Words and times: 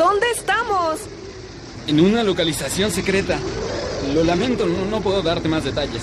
¿Dónde 0.00 0.26
estamos? 0.34 0.98
En 1.86 2.00
una 2.00 2.22
localización 2.22 2.90
secreta. 2.90 3.38
Lo 4.14 4.24
lamento, 4.24 4.64
no, 4.64 4.86
no 4.86 5.02
puedo 5.02 5.20
darte 5.20 5.46
más 5.46 5.62
detalles. 5.62 6.00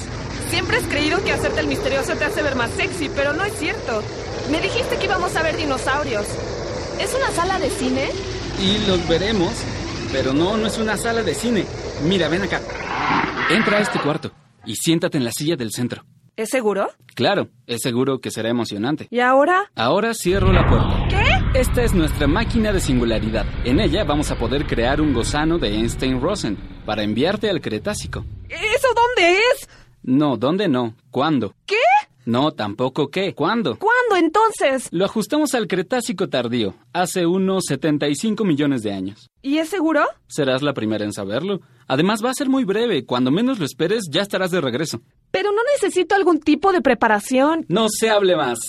Siempre 0.51 0.77
has 0.77 0.83
creído 0.83 1.23
que 1.23 1.31
hacerte 1.31 1.61
el 1.61 1.67
misterioso 1.67 2.13
te 2.15 2.25
hace 2.25 2.43
ver 2.43 2.55
más 2.55 2.69
sexy, 2.73 3.09
pero 3.09 3.33
no 3.33 3.43
es 3.43 3.53
cierto. 3.53 4.03
Me 4.51 4.61
dijiste 4.61 4.97
que 4.97 5.05
íbamos 5.05 5.35
a 5.35 5.41
ver 5.41 5.57
dinosaurios. 5.57 6.27
¿Es 7.01 7.11
una 7.15 7.31
sala 7.31 7.57
de 7.57 7.71
cine? 7.71 8.11
Y 8.61 8.85
los 8.87 9.07
veremos, 9.07 9.51
pero 10.11 10.31
no, 10.31 10.57
no 10.57 10.67
es 10.67 10.77
una 10.77 10.95
sala 10.95 11.23
de 11.23 11.33
cine. 11.33 11.65
Mira, 12.03 12.27
ven 12.29 12.43
acá. 12.43 12.61
Entra 13.49 13.79
a 13.79 13.81
este 13.81 13.99
cuarto 13.99 14.31
y 14.63 14.75
siéntate 14.75 15.17
en 15.17 15.23
la 15.25 15.31
silla 15.31 15.55
del 15.55 15.71
centro. 15.71 16.05
¿Es 16.35 16.49
seguro? 16.49 16.91
Claro, 17.15 17.49
es 17.65 17.81
seguro 17.81 18.19
que 18.19 18.29
será 18.29 18.49
emocionante. 18.49 19.07
¿Y 19.09 19.21
ahora? 19.21 19.71
Ahora 19.73 20.13
cierro 20.13 20.53
la 20.53 20.67
puerta. 20.67 21.07
¿Qué? 21.09 21.36
Esta 21.57 21.83
es 21.83 21.95
nuestra 21.95 22.27
máquina 22.27 22.71
de 22.71 22.79
singularidad. 22.79 23.43
En 23.65 23.79
ella 23.79 24.03
vamos 24.03 24.29
a 24.29 24.37
poder 24.37 24.67
crear 24.67 25.01
un 25.01 25.11
gusano 25.11 25.57
de 25.57 25.69
Einstein-Rosen 25.69 26.55
para 26.85 27.01
enviarte 27.01 27.49
al 27.49 27.61
Cretácico. 27.61 28.23
¿Eso 28.47 28.87
dónde 28.93 29.39
es? 29.39 29.67
No, 30.03 30.37
¿dónde 30.37 30.67
no? 30.67 30.93
¿Cuándo? 31.09 31.55
¿Qué? 31.65 31.77
No, 32.25 32.51
tampoco 32.51 33.07
qué. 33.07 33.33
¿Cuándo? 33.33 33.79
¿Cuándo 33.79 34.23
entonces? 34.23 34.87
Lo 34.91 35.05
ajustamos 35.05 35.55
al 35.55 35.67
Cretácico 35.67 36.29
tardío, 36.29 36.75
hace 36.93 37.25
unos 37.25 37.65
75 37.65 38.45
millones 38.45 38.83
de 38.83 38.93
años. 38.93 39.31
¿Y 39.41 39.57
es 39.57 39.67
seguro? 39.67 40.05
Serás 40.27 40.61
la 40.61 40.75
primera 40.75 41.05
en 41.05 41.11
saberlo. 41.11 41.61
Además 41.87 42.23
va 42.23 42.29
a 42.29 42.35
ser 42.35 42.49
muy 42.49 42.65
breve. 42.65 43.03
Cuando 43.03 43.31
menos 43.31 43.57
lo 43.57 43.65
esperes, 43.65 44.03
ya 44.11 44.21
estarás 44.21 44.51
de 44.51 44.61
regreso. 44.61 45.01
Pero 45.31 45.51
no 45.51 45.61
necesito 45.73 46.13
algún 46.13 46.39
tipo 46.39 46.71
de 46.71 46.81
preparación. 46.81 47.65
No 47.67 47.87
se 47.89 48.11
hable 48.11 48.35
más. 48.35 48.59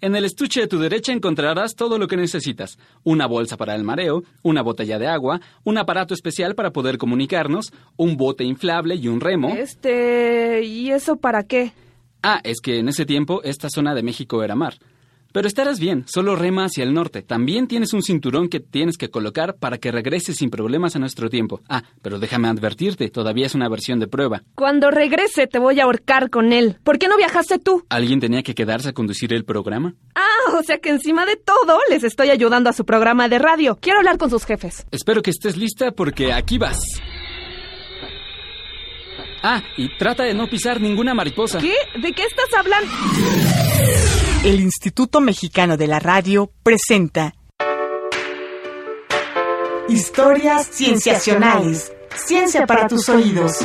En 0.00 0.14
el 0.14 0.24
estuche 0.24 0.60
de 0.60 0.68
tu 0.68 0.78
derecha 0.78 1.12
encontrarás 1.12 1.74
todo 1.74 1.98
lo 1.98 2.06
que 2.06 2.16
necesitas. 2.16 2.78
Una 3.02 3.26
bolsa 3.26 3.56
para 3.56 3.74
el 3.74 3.82
mareo, 3.82 4.22
una 4.42 4.62
botella 4.62 4.96
de 4.96 5.08
agua, 5.08 5.40
un 5.64 5.76
aparato 5.76 6.14
especial 6.14 6.54
para 6.54 6.70
poder 6.70 6.98
comunicarnos, 6.98 7.72
un 7.96 8.16
bote 8.16 8.44
inflable 8.44 8.94
y 8.94 9.08
un 9.08 9.20
remo. 9.20 9.48
Este... 9.56 10.62
¿Y 10.62 10.92
eso 10.92 11.16
para 11.16 11.42
qué? 11.42 11.72
Ah, 12.22 12.40
es 12.44 12.60
que 12.60 12.78
en 12.78 12.88
ese 12.88 13.06
tiempo 13.06 13.42
esta 13.42 13.70
zona 13.70 13.92
de 13.92 14.04
México 14.04 14.44
era 14.44 14.54
mar. 14.54 14.74
Pero 15.32 15.46
estarás 15.46 15.78
bien, 15.78 16.04
solo 16.06 16.36
rema 16.36 16.64
hacia 16.64 16.84
el 16.84 16.94
norte. 16.94 17.22
También 17.22 17.66
tienes 17.66 17.92
un 17.92 18.02
cinturón 18.02 18.48
que 18.48 18.60
tienes 18.60 18.96
que 18.96 19.10
colocar 19.10 19.56
para 19.56 19.78
que 19.78 19.92
regreses 19.92 20.36
sin 20.36 20.50
problemas 20.50 20.96
a 20.96 20.98
nuestro 20.98 21.28
tiempo. 21.28 21.60
Ah, 21.68 21.82
pero 22.02 22.18
déjame 22.18 22.48
advertirte, 22.48 23.10
todavía 23.10 23.46
es 23.46 23.54
una 23.54 23.68
versión 23.68 24.00
de 24.00 24.08
prueba. 24.08 24.42
Cuando 24.54 24.90
regrese 24.90 25.46
te 25.46 25.58
voy 25.58 25.80
a 25.80 25.84
ahorcar 25.84 26.30
con 26.30 26.52
él. 26.52 26.78
¿Por 26.82 26.98
qué 26.98 27.08
no 27.08 27.16
viajaste 27.16 27.58
tú? 27.58 27.84
¿Alguien 27.88 28.20
tenía 28.20 28.42
que 28.42 28.54
quedarse 28.54 28.90
a 28.90 28.92
conducir 28.92 29.32
el 29.32 29.44
programa? 29.44 29.94
Ah, 30.14 30.56
o 30.58 30.62
sea 30.62 30.78
que 30.78 30.90
encima 30.90 31.26
de 31.26 31.36
todo 31.36 31.78
les 31.90 32.04
estoy 32.04 32.30
ayudando 32.30 32.70
a 32.70 32.72
su 32.72 32.84
programa 32.84 33.28
de 33.28 33.38
radio. 33.38 33.78
Quiero 33.80 33.98
hablar 33.98 34.18
con 34.18 34.30
sus 34.30 34.44
jefes. 34.44 34.86
Espero 34.90 35.22
que 35.22 35.30
estés 35.30 35.56
lista 35.56 35.92
porque 35.92 36.32
aquí 36.32 36.58
vas. 36.58 36.80
Ah, 39.42 39.62
y 39.76 39.96
trata 39.96 40.24
de 40.24 40.34
no 40.34 40.48
pisar 40.48 40.80
ninguna 40.80 41.14
mariposa. 41.14 41.58
¿Qué? 41.58 41.74
¿De 42.00 42.12
qué 42.12 42.24
estás 42.24 42.48
hablando? 42.58 42.90
El 44.44 44.60
Instituto 44.60 45.20
Mexicano 45.20 45.76
de 45.76 45.86
la 45.86 45.98
Radio 45.98 46.50
presenta 46.62 47.34
Historias 49.88 50.68
Cienciacionales. 50.70 51.92
Ciencia 52.14 52.66
para 52.66 52.88
tus 52.88 53.08
oídos. 53.08 53.58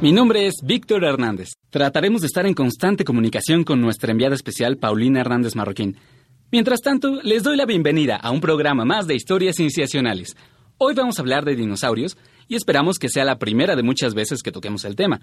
Mi 0.00 0.12
nombre 0.12 0.46
es 0.46 0.54
Víctor 0.62 1.02
Hernández. 1.02 1.48
Trataremos 1.70 2.20
de 2.20 2.28
estar 2.28 2.46
en 2.46 2.54
constante 2.54 3.02
comunicación 3.02 3.64
con 3.64 3.80
nuestra 3.80 4.12
enviada 4.12 4.36
especial 4.36 4.76
Paulina 4.76 5.20
Hernández 5.20 5.56
Marroquín. 5.56 5.96
Mientras 6.52 6.82
tanto, 6.82 7.20
les 7.24 7.42
doy 7.42 7.56
la 7.56 7.66
bienvenida 7.66 8.14
a 8.14 8.30
un 8.30 8.40
programa 8.40 8.84
más 8.84 9.08
de 9.08 9.16
historias 9.16 9.56
cienciacionales. 9.56 10.36
Hoy 10.76 10.94
vamos 10.94 11.18
a 11.18 11.22
hablar 11.22 11.44
de 11.44 11.56
dinosaurios 11.56 12.16
y 12.46 12.54
esperamos 12.54 13.00
que 13.00 13.08
sea 13.08 13.24
la 13.24 13.40
primera 13.40 13.74
de 13.74 13.82
muchas 13.82 14.14
veces 14.14 14.44
que 14.44 14.52
toquemos 14.52 14.84
el 14.84 14.94
tema. 14.94 15.20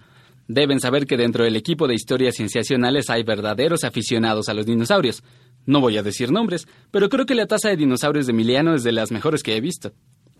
Deben 0.49 0.81
saber 0.81 1.05
que 1.05 1.15
dentro 1.15 1.45
del 1.45 1.55
equipo 1.55 1.87
de 1.87 1.95
historias 1.95 2.35
cienciacionales 2.35 3.09
hay 3.09 3.23
verdaderos 3.23 3.85
aficionados 3.85 4.49
a 4.49 4.53
los 4.53 4.65
dinosaurios. 4.65 5.23
No 5.65 5.79
voy 5.79 5.95
a 5.95 6.03
decir 6.03 6.33
nombres, 6.33 6.67
pero 6.91 7.07
creo 7.07 7.25
que 7.25 7.33
la 7.33 7.47
tasa 7.47 7.69
de 7.69 7.77
dinosaurios 7.77 8.25
de 8.25 8.33
Emiliano 8.33 8.75
es 8.75 8.83
de 8.83 8.91
las 8.91 9.09
mejores 9.09 9.41
que 9.41 9.55
he 9.55 9.61
visto. 9.61 9.93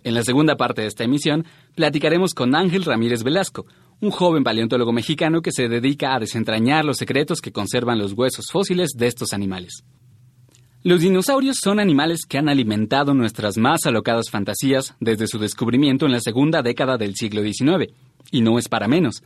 En 0.06 0.14
la 0.14 0.24
segunda 0.24 0.56
parte 0.56 0.84
de 0.84 0.88
esta 0.88 1.04
emisión, 1.04 1.46
platicaremos 1.74 2.36
con 2.36 2.54
Ángel 2.54 2.84
Ramírez 2.84 3.24
Velasco, 3.24 3.66
un 4.02 4.12
joven 4.12 4.44
paleontólogo 4.44 4.92
mexicano 4.92 5.42
que 5.42 5.52
se 5.52 5.68
dedica 5.68 6.14
a 6.14 6.20
desentrañar 6.20 6.86
los 6.86 6.98
secretos 6.98 7.42
que 7.42 7.52
conservan 7.52 8.00
los 8.00 8.14
huesos 8.14 8.46
fósiles 8.52 8.92
de 8.96 9.08
estos 9.08 9.34
animales. 9.34 9.84
Los 10.84 11.02
dinosaurios 11.02 11.58
son 11.64 11.80
animales 11.80 12.22
que 12.30 12.38
han 12.38 12.48
alimentado 12.48 13.16
nuestras 13.16 13.58
más 13.58 13.86
alocadas 13.86 14.30
fantasías 14.30 14.94
desde 15.00 15.28
su 15.28 15.40
descubrimiento 15.40 16.06
en 16.06 16.12
la 16.12 16.20
segunda 16.20 16.62
década 16.62 16.98
del 16.98 17.16
siglo 17.16 17.42
XIX, 17.42 17.92
y 18.32 18.42
no 18.42 18.60
es 18.60 18.70
para 18.70 18.88
menos. 18.88 19.24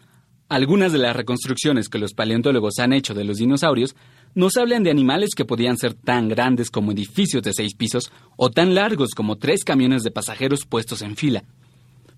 Algunas 0.48 0.94
de 0.94 1.00
las 1.00 1.16
reconstrucciones 1.16 1.90
que 1.90 2.00
los 2.00 2.14
paleontólogos 2.14 2.80
han 2.80 2.94
hecho 2.94 3.14
de 3.14 3.24
los 3.24 3.38
dinosaurios 3.38 3.96
nos 4.36 4.58
hablan 4.58 4.84
de 4.84 4.92
animales 4.92 5.32
que 5.36 5.46
podían 5.46 5.78
ser 5.78 5.94
tan 5.94 6.30
grandes 6.30 6.72
como 6.72 6.92
edificios 6.92 7.44
de 7.44 7.54
seis 7.54 7.76
pisos 7.76 8.12
o 8.38 8.50
tan 8.50 8.74
largos 8.74 9.10
como 9.14 9.36
tres 9.36 9.64
camiones 9.64 10.04
de 10.04 10.12
pasajeros 10.12 10.66
puestos 10.66 11.02
en 11.02 11.16
fila. 11.16 11.44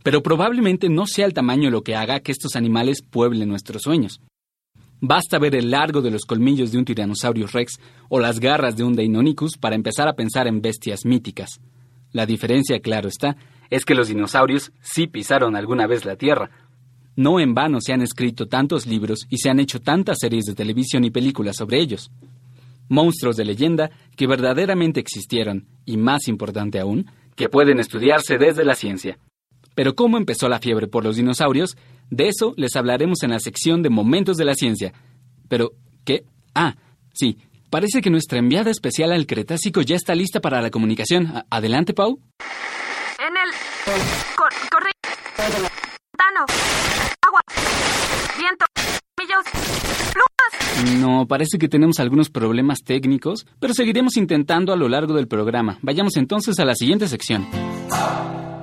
Pero 0.03 0.23
probablemente 0.23 0.89
no 0.89 1.06
sea 1.06 1.25
el 1.25 1.34
tamaño 1.34 1.69
lo 1.69 1.84
que 1.84 1.95
haga 1.95 2.19
que 2.19 2.31
estos 2.31 2.56
animales 2.56 3.01
pueblen 3.01 3.50
nuestros 3.50 3.84
sueños. 3.84 4.22
Basta 5.00 5.39
ver 5.39 5.56
el 5.56 5.72
largo 5.72 6.01
de 6.01 6.12
los 6.12 6.25
colmillos 6.25 6.72
de 6.72 6.78
un 6.78 6.85
Tyrannosaurus 6.85 7.53
rex 7.53 7.79
o 8.07 8.19
las 8.19 8.39
garras 8.39 8.78
de 8.78 8.84
un 8.84 8.94
Deinonychus 8.94 9.57
para 9.57 9.75
empezar 9.75 10.07
a 10.07 10.13
pensar 10.13 10.47
en 10.47 10.62
bestias 10.62 11.06
míticas. 11.06 11.59
La 12.12 12.25
diferencia, 12.25 12.79
claro 12.79 13.07
está, 13.07 13.35
es 13.72 13.84
que 13.84 13.95
los 13.95 14.09
dinosaurios 14.09 14.72
sí 14.81 15.07
pisaron 15.07 15.56
alguna 15.56 15.88
vez 15.88 16.06
la 16.06 16.18
Tierra. 16.18 16.51
No 17.16 17.39
en 17.39 17.53
vano 17.53 17.79
se 17.81 17.94
han 17.94 18.01
escrito 18.01 18.47
tantos 18.47 18.85
libros 18.85 19.25
y 19.29 19.38
se 19.38 19.50
han 19.50 19.59
hecho 19.59 19.79
tantas 19.79 20.19
series 20.19 20.45
de 20.45 20.53
televisión 20.53 21.03
y 21.03 21.09
películas 21.09 21.56
sobre 21.57 21.79
ellos. 21.79 22.12
Monstruos 22.88 23.38
de 23.38 23.45
leyenda 23.45 23.89
que 24.16 24.28
verdaderamente 24.28 25.00
existieron 25.00 25.66
y, 25.85 25.97
más 25.97 26.28
importante 26.28 26.79
aún, 26.79 27.09
que 27.35 27.50
pueden 27.50 27.79
estudiarse 27.79 28.38
desde 28.38 28.66
la 28.66 28.75
ciencia. 28.75 29.18
Pero 29.76 29.96
¿cómo 29.96 30.18
empezó 30.18 30.50
la 30.50 30.59
fiebre 30.59 30.88
por 30.88 31.04
los 31.04 31.16
dinosaurios? 31.16 31.78
De 32.09 32.28
eso 32.28 32.54
les 32.58 32.76
hablaremos 32.76 33.24
en 33.24 33.32
la 33.32 33.40
sección 33.40 33.82
de 33.82 33.90
Momentos 33.90 34.38
de 34.38 34.46
la 34.46 34.54
Ciencia. 34.56 34.94
Pero, 35.48 35.72
¿qué? 36.06 36.24
Ah, 36.54 36.76
sí. 37.14 37.38
Parece 37.70 38.02
que 38.02 38.10
nuestra 38.10 38.40
enviada 38.40 38.70
especial 38.70 39.14
al 39.14 39.26
Cretácico 39.26 39.81
ya 39.81 39.96
está 39.96 40.14
lista 40.14 40.42
para 40.42 40.62
la 40.62 40.70
comunicación. 40.72 41.28
A- 41.28 41.46
Adelante, 41.50 41.94
Pau. 41.94 42.20
En 43.20 43.38
el... 43.38 43.52
Cor. 44.36 44.50
Tano. 46.18 46.46
Agua. 47.26 47.42
Viento. 48.38 48.66
No, 51.00 51.28
parece 51.28 51.58
que 51.58 51.70
tenemos 51.70 52.00
algunos 52.00 52.30
problemas 52.30 52.80
técnicos, 52.84 53.46
pero 53.60 53.74
seguiremos 53.74 54.18
intentando 54.18 54.74
a 54.74 54.76
lo 54.76 54.90
largo 54.90 55.14
del 55.14 55.28
programa. 55.28 55.78
Vayamos 55.81 56.18
entonces 56.18 56.60
a 56.60 56.66
la 56.66 56.76
siguiente 56.76 57.08
sección. 57.08 57.48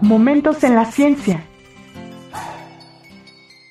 Momentos 0.01 0.63
en 0.63 0.75
la 0.75 0.91
ciencia. 0.91 1.45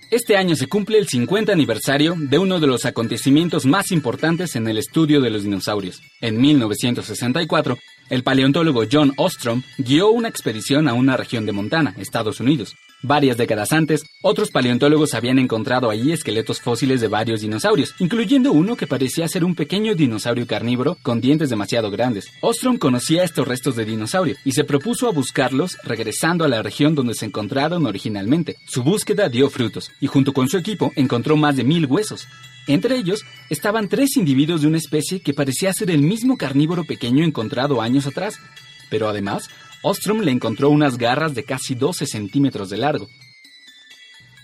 Este 0.10 0.38
año 0.38 0.56
se 0.56 0.68
cumple 0.68 0.98
el 0.98 1.08
50 1.08 1.52
aniversario 1.52 2.16
de 2.18 2.38
uno 2.38 2.60
de 2.60 2.68
los 2.68 2.86
acontecimientos 2.86 3.66
más 3.66 3.92
importantes 3.92 4.56
en 4.56 4.68
el 4.68 4.78
estudio 4.78 5.20
de 5.22 5.30
los 5.30 5.44
dinosaurios. 5.44 6.02
En 6.22 6.40
1964, 6.40 7.78
el 8.10 8.24
paleontólogo 8.24 8.84
John 8.92 9.14
Ostrom 9.18 9.64
guió 9.78 10.10
una 10.10 10.30
expedición 10.30 10.88
a 10.88 10.94
una 10.94 11.18
región 11.18 11.46
de 11.46 11.52
Montana, 11.52 11.94
Estados 11.98 12.40
Unidos. 12.40 12.76
Varias 13.04 13.38
décadas 13.38 13.74
antes, 13.74 14.04
otros 14.24 14.50
paleontólogos 14.50 15.14
habían 15.14 15.38
encontrado 15.38 15.92
allí 15.92 16.12
esqueletos 16.12 16.62
fósiles 16.62 17.00
de 17.00 17.08
varios 17.08 17.42
dinosaurios, 17.42 17.94
incluyendo 18.00 18.52
uno 18.52 18.76
que 18.76 18.88
parecía 18.88 19.28
ser 19.28 19.44
un 19.44 19.54
pequeño 19.54 19.94
dinosaurio 19.94 20.48
carnívoro 20.48 20.98
con 21.04 21.22
dientes 21.22 21.50
demasiado 21.50 21.92
grandes. 21.92 22.32
Ostrom 22.42 22.78
conocía 22.78 23.24
estos 23.24 23.48
restos 23.48 23.76
de 23.76 23.86
dinosaurio 23.86 24.36
y 24.44 24.54
se 24.54 24.64
propuso 24.64 25.08
a 25.08 25.12
buscarlos 25.12 25.78
regresando 25.84 26.44
a 26.44 26.48
la 26.48 26.64
región 26.64 26.96
donde 26.96 27.14
se 27.14 27.26
encontraron 27.26 27.86
originalmente. 27.86 28.56
Su 28.66 28.84
búsqueda 28.84 29.30
dio 29.30 29.50
frutos 29.52 29.92
y 30.02 30.08
junto 30.08 30.34
con 30.34 30.50
su 30.50 30.58
equipo 30.58 30.92
encontró 30.96 31.38
más 31.38 31.56
de 31.56 31.64
mil 31.64 31.86
huesos. 31.86 32.28
Entre 32.68 32.98
ellos 32.98 33.24
estaban 33.50 33.88
tres 33.88 34.18
individuos 34.18 34.62
de 34.62 34.68
una 34.68 34.78
especie 34.78 35.22
que 35.22 35.34
parecía 35.34 35.72
ser 35.72 35.90
el 35.90 36.02
mismo 36.02 36.36
carnívoro 36.36 36.84
pequeño 36.84 37.24
encontrado 37.24 37.82
años 37.82 37.97
atrás, 38.06 38.40
pero 38.90 39.10
además 39.10 39.50
Ostrom 39.82 40.20
le 40.22 40.32
encontró 40.32 40.70
unas 40.70 40.98
garras 40.98 41.34
de 41.34 41.44
casi 41.44 41.74
12 41.74 42.06
centímetros 42.06 42.70
de 42.70 42.78
largo. 42.78 43.08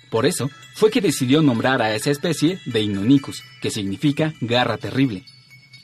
Por 0.10 0.26
eso 0.26 0.50
fue 0.76 0.92
que 0.92 1.02
decidió 1.02 1.42
nombrar 1.42 1.82
a 1.82 1.96
esa 1.96 2.12
especie 2.12 2.60
Deinonychus, 2.66 3.44
que 3.62 3.72
significa 3.72 4.34
garra 4.42 4.78
terrible. 4.78 5.26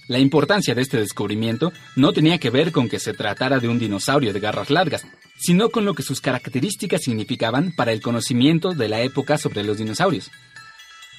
La 0.08 0.18
importancia 0.18 0.74
de 0.74 0.82
este 0.82 0.98
descubrimiento 0.98 1.72
no 1.96 2.14
tenía 2.14 2.40
que 2.40 2.50
ver 2.50 2.72
con 2.72 2.90
que 2.90 3.00
se 3.00 3.14
tratara 3.14 3.60
de 3.60 3.68
un 3.68 3.78
dinosaurio 3.78 4.34
de 4.34 4.40
garras 4.40 4.72
largas, 4.72 5.06
sino 5.38 5.70
con 5.70 5.86
lo 5.86 5.94
que 5.94 6.04
sus 6.04 6.20
características 6.20 7.04
significaban 7.04 7.74
para 7.76 7.92
el 7.92 8.02
conocimiento 8.02 8.74
de 8.74 8.90
la 8.90 9.02
época 9.02 9.38
sobre 9.38 9.64
los 9.64 9.78
dinosaurios. 9.78 10.32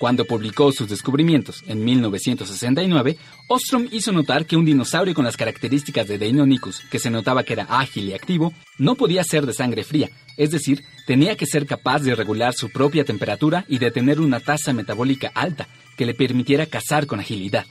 Cuando 0.00 0.24
publicó 0.24 0.72
sus 0.72 0.88
descubrimientos 0.88 1.62
en 1.66 1.84
1969, 1.84 3.18
Ostrom 3.48 3.86
hizo 3.92 4.12
notar 4.12 4.46
que 4.46 4.56
un 4.56 4.64
dinosaurio 4.64 5.12
con 5.12 5.26
las 5.26 5.36
características 5.36 6.08
de 6.08 6.16
Deinonychus, 6.16 6.80
que 6.90 6.98
se 6.98 7.10
notaba 7.10 7.44
que 7.44 7.52
era 7.52 7.66
ágil 7.68 8.08
y 8.08 8.14
activo, 8.14 8.54
no 8.78 8.94
podía 8.94 9.22
ser 9.24 9.44
de 9.44 9.52
sangre 9.52 9.84
fría, 9.84 10.08
es 10.38 10.52
decir, 10.52 10.82
tenía 11.06 11.36
que 11.36 11.44
ser 11.44 11.66
capaz 11.66 11.98
de 11.98 12.14
regular 12.14 12.54
su 12.54 12.70
propia 12.70 13.04
temperatura 13.04 13.66
y 13.68 13.76
de 13.76 13.90
tener 13.90 14.20
una 14.20 14.40
tasa 14.40 14.72
metabólica 14.72 15.32
alta 15.34 15.68
que 15.98 16.06
le 16.06 16.14
permitiera 16.14 16.64
cazar 16.64 17.06
con 17.06 17.20
agilidad. 17.20 17.66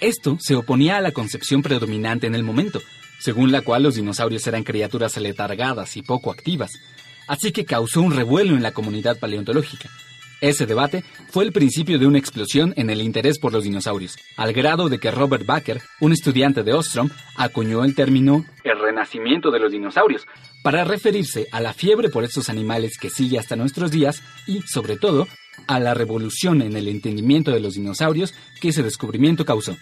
Esto 0.00 0.38
se 0.40 0.56
oponía 0.56 0.96
a 0.96 1.00
la 1.00 1.12
concepción 1.12 1.62
predominante 1.62 2.26
en 2.26 2.34
el 2.34 2.42
momento, 2.42 2.82
según 3.20 3.52
la 3.52 3.60
cual 3.60 3.84
los 3.84 3.94
dinosaurios 3.94 4.44
eran 4.48 4.64
criaturas 4.64 5.16
aletargadas 5.16 5.96
y 5.96 6.02
poco 6.02 6.32
activas, 6.32 6.72
así 7.28 7.52
que 7.52 7.64
causó 7.64 8.02
un 8.02 8.12
revuelo 8.12 8.56
en 8.56 8.64
la 8.64 8.72
comunidad 8.72 9.20
paleontológica. 9.20 9.88
Ese 10.40 10.66
debate 10.66 11.02
fue 11.30 11.44
el 11.44 11.52
principio 11.52 11.98
de 11.98 12.06
una 12.06 12.18
explosión 12.18 12.72
en 12.76 12.90
el 12.90 13.02
interés 13.02 13.38
por 13.38 13.52
los 13.52 13.64
dinosaurios, 13.64 14.16
al 14.36 14.52
grado 14.52 14.88
de 14.88 14.98
que 14.98 15.10
Robert 15.10 15.44
Baker, 15.44 15.80
un 16.00 16.12
estudiante 16.12 16.62
de 16.62 16.74
Ostrom, 16.74 17.10
acuñó 17.36 17.84
el 17.84 17.94
término 17.96 18.44
el 18.62 18.78
renacimiento 18.78 19.50
de 19.50 19.58
los 19.58 19.72
dinosaurios, 19.72 20.26
para 20.62 20.84
referirse 20.84 21.48
a 21.50 21.60
la 21.60 21.72
fiebre 21.72 22.08
por 22.08 22.22
estos 22.22 22.48
animales 22.48 22.98
que 22.98 23.10
sigue 23.10 23.38
hasta 23.38 23.56
nuestros 23.56 23.90
días 23.90 24.22
y, 24.46 24.62
sobre 24.62 24.96
todo, 24.96 25.26
a 25.66 25.80
la 25.80 25.94
revolución 25.94 26.62
en 26.62 26.76
el 26.76 26.86
entendimiento 26.86 27.50
de 27.50 27.60
los 27.60 27.74
dinosaurios 27.74 28.32
que 28.60 28.68
ese 28.68 28.82
descubrimiento 28.82 29.44
causó. 29.44 29.76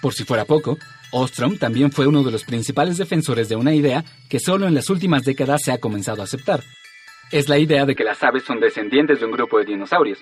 Por 0.00 0.14
si 0.14 0.24
fuera 0.24 0.44
poco, 0.44 0.78
Ostrom 1.10 1.58
también 1.58 1.90
fue 1.90 2.06
uno 2.06 2.22
de 2.22 2.30
los 2.30 2.44
principales 2.44 2.98
defensores 2.98 3.48
de 3.48 3.56
una 3.56 3.74
idea 3.74 4.04
que 4.28 4.38
solo 4.38 4.66
en 4.66 4.74
las 4.74 4.90
últimas 4.90 5.24
décadas 5.24 5.62
se 5.64 5.72
ha 5.72 5.78
comenzado 5.78 6.22
a 6.22 6.24
aceptar, 6.24 6.62
es 7.30 7.48
la 7.48 7.58
idea 7.58 7.84
de 7.84 7.94
que 7.94 8.04
las 8.04 8.22
aves 8.22 8.44
son 8.44 8.60
descendientes 8.60 9.20
de 9.20 9.26
un 9.26 9.32
grupo 9.32 9.58
de 9.58 9.64
dinosaurios. 9.64 10.18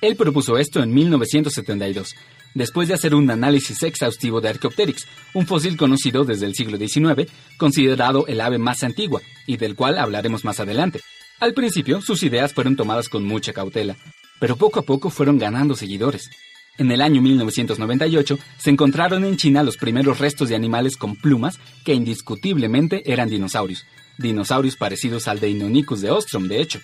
Él 0.00 0.16
propuso 0.16 0.58
esto 0.58 0.82
en 0.82 0.92
1972, 0.92 2.14
después 2.54 2.88
de 2.88 2.94
hacer 2.94 3.14
un 3.14 3.30
análisis 3.30 3.82
exhaustivo 3.82 4.40
de 4.40 4.50
Archaeopteryx, 4.50 5.06
un 5.34 5.46
fósil 5.46 5.76
conocido 5.76 6.24
desde 6.24 6.46
el 6.46 6.54
siglo 6.54 6.76
XIX, 6.76 7.30
considerado 7.56 8.26
el 8.26 8.40
ave 8.40 8.58
más 8.58 8.82
antigua, 8.82 9.20
y 9.46 9.56
del 9.56 9.74
cual 9.74 9.98
hablaremos 9.98 10.44
más 10.44 10.60
adelante. 10.60 11.00
Al 11.40 11.54
principio, 11.54 12.00
sus 12.00 12.22
ideas 12.22 12.54
fueron 12.54 12.76
tomadas 12.76 13.08
con 13.08 13.24
mucha 13.24 13.52
cautela, 13.52 13.96
pero 14.40 14.56
poco 14.56 14.80
a 14.80 14.82
poco 14.82 15.10
fueron 15.10 15.38
ganando 15.38 15.74
seguidores. 15.74 16.30
En 16.78 16.90
el 16.90 17.00
año 17.00 17.22
1998 17.22 18.38
se 18.58 18.70
encontraron 18.70 19.24
en 19.24 19.36
China 19.36 19.62
los 19.62 19.78
primeros 19.78 20.18
restos 20.18 20.50
de 20.50 20.56
animales 20.56 20.96
con 20.96 21.16
plumas 21.16 21.58
que 21.84 21.94
indiscutiblemente 21.94 23.10
eran 23.10 23.30
dinosaurios, 23.30 23.86
dinosaurios 24.18 24.76
parecidos 24.76 25.28
al 25.28 25.40
Deinonychus 25.40 26.00
de 26.00 26.10
Ostrom, 26.10 26.48
de 26.48 26.60
hecho. 26.60 26.80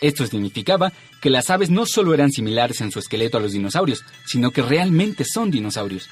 Esto 0.00 0.26
significaba 0.26 0.92
que 1.20 1.30
las 1.30 1.48
aves 1.50 1.70
no 1.70 1.86
solo 1.86 2.12
eran 2.12 2.30
similares 2.30 2.80
en 2.80 2.92
su 2.92 2.98
esqueleto 2.98 3.38
a 3.38 3.40
los 3.40 3.52
dinosaurios, 3.52 4.04
sino 4.26 4.50
que 4.50 4.62
realmente 4.62 5.24
son 5.24 5.50
dinosaurios. 5.50 6.08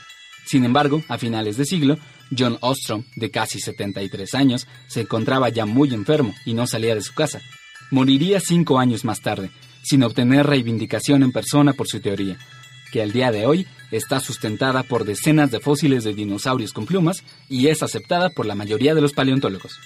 Sin 0.47 0.65
embargo, 0.65 1.03
a 1.09 1.19
finales 1.19 1.57
de 1.57 1.65
siglo, 1.65 1.99
John 2.37 2.59
Ostrom, 2.61 3.05
de 3.17 3.31
casi 3.31 3.61
73 3.61 4.35
años, 4.35 4.67
se 4.87 5.03
encontraba 5.03 5.49
ya 5.49 5.67
muy 5.67 5.93
enfermo 5.93 6.35
y 6.45 6.55
no 6.55 6.67
salía 6.67 6.95
de 6.95 7.03
su 7.03 7.15
casa. 7.15 7.41
Moriría 7.91 8.41
cinco 8.41 8.79
años 8.79 9.05
más 9.05 9.21
tarde, 9.21 9.51
sin 9.83 10.03
obtener 10.03 10.47
reivindicación 10.47 11.23
en 11.23 11.33
persona 11.33 11.73
por 11.75 11.87
su 11.87 12.01
teoría, 12.01 12.39
que 12.93 13.03
al 13.03 13.13
día 13.13 13.31
de 13.31 13.47
hoy 13.47 13.67
está 13.91 14.21
sustentada 14.21 14.83
por 14.83 15.05
decenas 15.05 15.51
de 15.51 15.61
fósiles 15.61 16.05
de 16.05 16.15
dinosaurios 16.15 16.73
con 16.73 16.87
plumas 16.87 17.23
y 17.49 17.69
es 17.69 17.83
aceptada 17.83 18.31
por 18.31 18.47
la 18.47 18.55
mayoría 18.55 18.95
de 18.95 19.01
los 19.01 19.13
paleontólogos. 19.13 19.79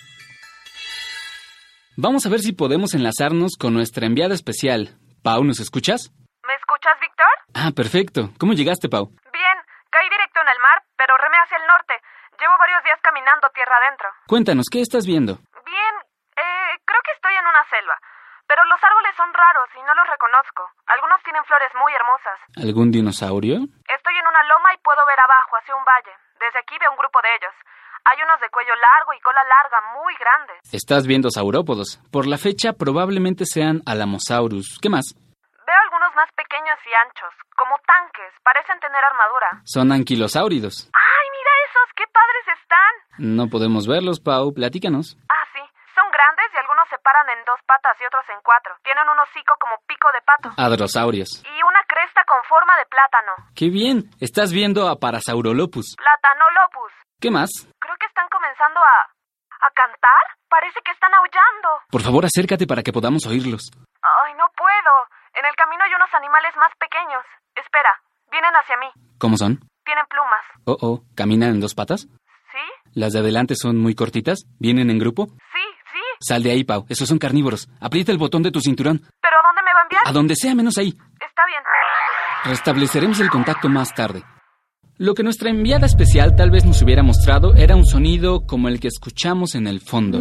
Vamos 1.99 2.23
a 2.27 2.31
ver 2.31 2.39
si 2.39 2.55
podemos 2.55 2.95
enlazarnos 2.95 3.59
con 3.59 3.75
nuestra 3.75 4.07
enviada 4.07 4.31
especial. 4.31 4.95
Pau, 5.27 5.43
¿nos 5.43 5.59
escuchas? 5.59 6.15
¿Me 6.47 6.55
escuchas, 6.55 6.95
Víctor? 7.03 7.27
Ah, 7.59 7.75
perfecto. 7.75 8.31
¿Cómo 8.39 8.55
llegaste, 8.55 8.87
Pau? 8.87 9.11
Bien, 9.35 9.57
caí 9.91 10.07
directo 10.07 10.39
en 10.39 10.47
el 10.47 10.61
mar, 10.63 10.79
pero 10.95 11.19
remé 11.19 11.35
hacia 11.43 11.59
el 11.59 11.67
norte. 11.67 11.99
Llevo 12.39 12.55
varios 12.55 12.87
días 12.87 13.03
caminando 13.03 13.51
tierra 13.51 13.83
adentro. 13.83 14.07
Cuéntanos, 14.31 14.71
¿qué 14.71 14.79
estás 14.79 15.11
viendo? 15.11 15.43
Bien, 15.67 15.95
eh, 16.39 16.71
creo 16.87 17.03
que 17.03 17.19
estoy 17.19 17.35
en 17.35 17.43
una 17.51 17.67
selva. 17.67 17.99
Pero 18.47 18.63
los 18.71 18.79
árboles 18.79 19.11
son 19.19 19.35
raros 19.35 19.67
y 19.75 19.83
no 19.83 19.91
los 19.99 20.07
reconozco. 20.07 20.71
Algunos 20.87 21.19
tienen 21.27 21.43
flores 21.51 21.75
muy 21.83 21.91
hermosas. 21.99 22.39
¿Algún 22.63 22.95
dinosaurio? 22.95 23.59
Estoy 23.91 24.15
en 24.15 24.27
una 24.31 24.43
loma 24.47 24.71
y 24.71 24.79
puedo 24.87 25.03
ver 25.03 25.19
abajo, 25.19 25.59
hacia 25.59 25.75
un 25.75 25.83
valle. 25.83 26.15
Desde 26.39 26.63
aquí 26.63 26.79
veo 26.79 26.95
un 26.95 27.03
grupo 27.03 27.19
de 27.27 27.35
ellos. 27.43 27.55
Hay 28.05 28.17
unos 28.23 28.41
de 28.41 28.49
cuello 28.51 28.75
largo 28.77 29.13
y 29.13 29.21
cola 29.21 29.43
larga, 29.45 29.79
muy 30.01 30.15
grandes. 30.17 30.57
Estás 30.73 31.07
viendo 31.07 31.31
saurópodos. 31.31 32.01
Por 32.11 32.27
la 32.27 32.39
fecha 32.39 32.73
probablemente 32.73 33.45
sean 33.45 33.83
Alamosaurus. 33.87 34.79
¿Qué 34.81 34.89
más? 34.89 35.15
Veo 35.67 35.81
algunos 35.85 36.15
más 36.17 36.29
pequeños 36.35 36.79
y 36.89 36.95
anchos, 36.95 37.33
como 37.57 37.77
tanques. 37.87 38.33
Parecen 38.43 38.81
tener 38.81 39.05
armadura. 39.05 39.61
Son 39.65 39.93
anquilosáuridos. 39.93 40.89
¡Ay, 40.95 41.27
mira 41.37 41.53
esos! 41.69 41.87
¡Qué 41.97 42.05
padres 42.09 42.45
están! 42.61 42.93
No 43.37 43.49
podemos 43.49 43.87
verlos, 43.87 44.21
Pau. 44.21 44.55
Platícanos. 44.55 45.17
Ah, 45.29 45.45
sí. 45.53 45.61
Son 45.95 46.09
grandes 46.11 46.47
y 46.55 46.57
algunos 46.57 46.89
se 46.89 46.97
paran 47.05 47.29
en 47.29 47.45
dos 47.45 47.61
patas 47.67 47.97
y 48.01 48.05
otros 48.07 48.25
en 48.31 48.41
cuatro. 48.43 48.73
Tienen 48.85 49.05
un 49.09 49.19
hocico 49.19 49.53
como 49.61 49.77
pico 49.87 50.09
de 50.15 50.23
pato. 50.25 50.49
Hadrosaurios. 50.57 51.43
Y 51.45 51.63
una 51.63 51.83
cresta 51.87 52.25
con 52.25 52.39
forma 52.49 52.73
de 52.79 52.87
plátano. 52.87 53.33
¡Qué 53.55 53.69
bien! 53.69 54.09
Estás 54.21 54.53
viendo 54.53 54.89
a 54.89 54.97
Parasaurolopus. 54.97 55.97
Platanolopus. 55.99 56.93
¿Qué 57.21 57.31
más? 57.33 57.51
Están 58.19 58.35
comenzando 58.35 58.81
a... 58.83 58.97
a 59.63 59.71
cantar. 59.71 60.23
Parece 60.51 60.81
que 60.85 60.91
están 60.91 61.15
aullando. 61.15 61.69
Por 61.89 62.03
favor, 62.03 62.25
acércate 62.25 62.67
para 62.67 62.83
que 62.83 62.93
podamos 62.93 63.25
oírlos. 63.27 63.71
Ay, 64.03 64.35
no 64.35 64.51
puedo. 64.57 64.93
En 65.39 65.47
el 65.47 65.55
camino 65.55 65.85
hay 65.85 65.95
unos 65.95 66.13
animales 66.15 66.51
más 66.57 66.73
pequeños. 66.81 67.23
Espera, 67.55 67.95
vienen 68.29 68.51
hacia 68.57 68.77
mí. 68.79 68.91
¿Cómo 69.21 69.37
son? 69.37 69.61
Tienen 69.85 70.05
plumas. 70.11 70.43
Oh, 70.65 70.77
oh, 70.83 71.03
¿caminan 71.15 71.51
en 71.51 71.61
dos 71.61 71.77
patas? 71.77 72.09
¿Sí? 72.51 72.91
¿Las 72.93 73.13
de 73.13 73.21
adelante 73.21 73.55
son 73.55 73.79
muy 73.79 73.95
cortitas? 73.95 74.41
¿Vienen 74.59 74.91
en 74.91 74.99
grupo? 74.99 75.29
Sí, 75.55 75.63
sí. 75.93 76.03
Sal 76.19 76.43
de 76.43 76.51
ahí, 76.51 76.65
Pau. 76.65 76.87
Esos 76.89 77.09
son 77.09 77.19
carnívoros. 77.19 77.69
Aprieta 77.81 78.11
el 78.11 78.19
botón 78.19 78.43
de 78.43 78.51
tu 78.51 78.59
cinturón. 78.61 78.99
¿Pero 79.23 79.37
a 79.39 79.43
dónde 79.47 79.63
me 79.63 79.73
va 79.75 79.79
a 79.79 79.83
enviar? 79.85 80.03
A 80.09 80.13
donde 80.13 80.35
sea 80.35 80.57
menos 80.57 80.77
ahí. 80.77 80.89
Está 81.21 81.47
bien. 81.47 81.63
Restableceremos 82.47 83.21
el 83.21 83.31
contacto 83.31 83.69
más 83.69 83.95
tarde. 83.95 84.25
Lo 85.01 85.15
que 85.15 85.23
nuestra 85.23 85.49
enviada 85.49 85.87
especial 85.87 86.35
tal 86.35 86.51
vez 86.51 86.65
nos 86.65 86.83
hubiera 86.83 87.05
mostrado 87.05 87.55
era 87.55 87.77
un 87.77 87.87
sonido 87.87 88.47
como 88.47 88.67
el 88.67 88.81
que 88.81 88.89
escuchamos 88.89 89.55
en 89.55 89.69
el 89.69 89.79
fondo. 89.79 90.21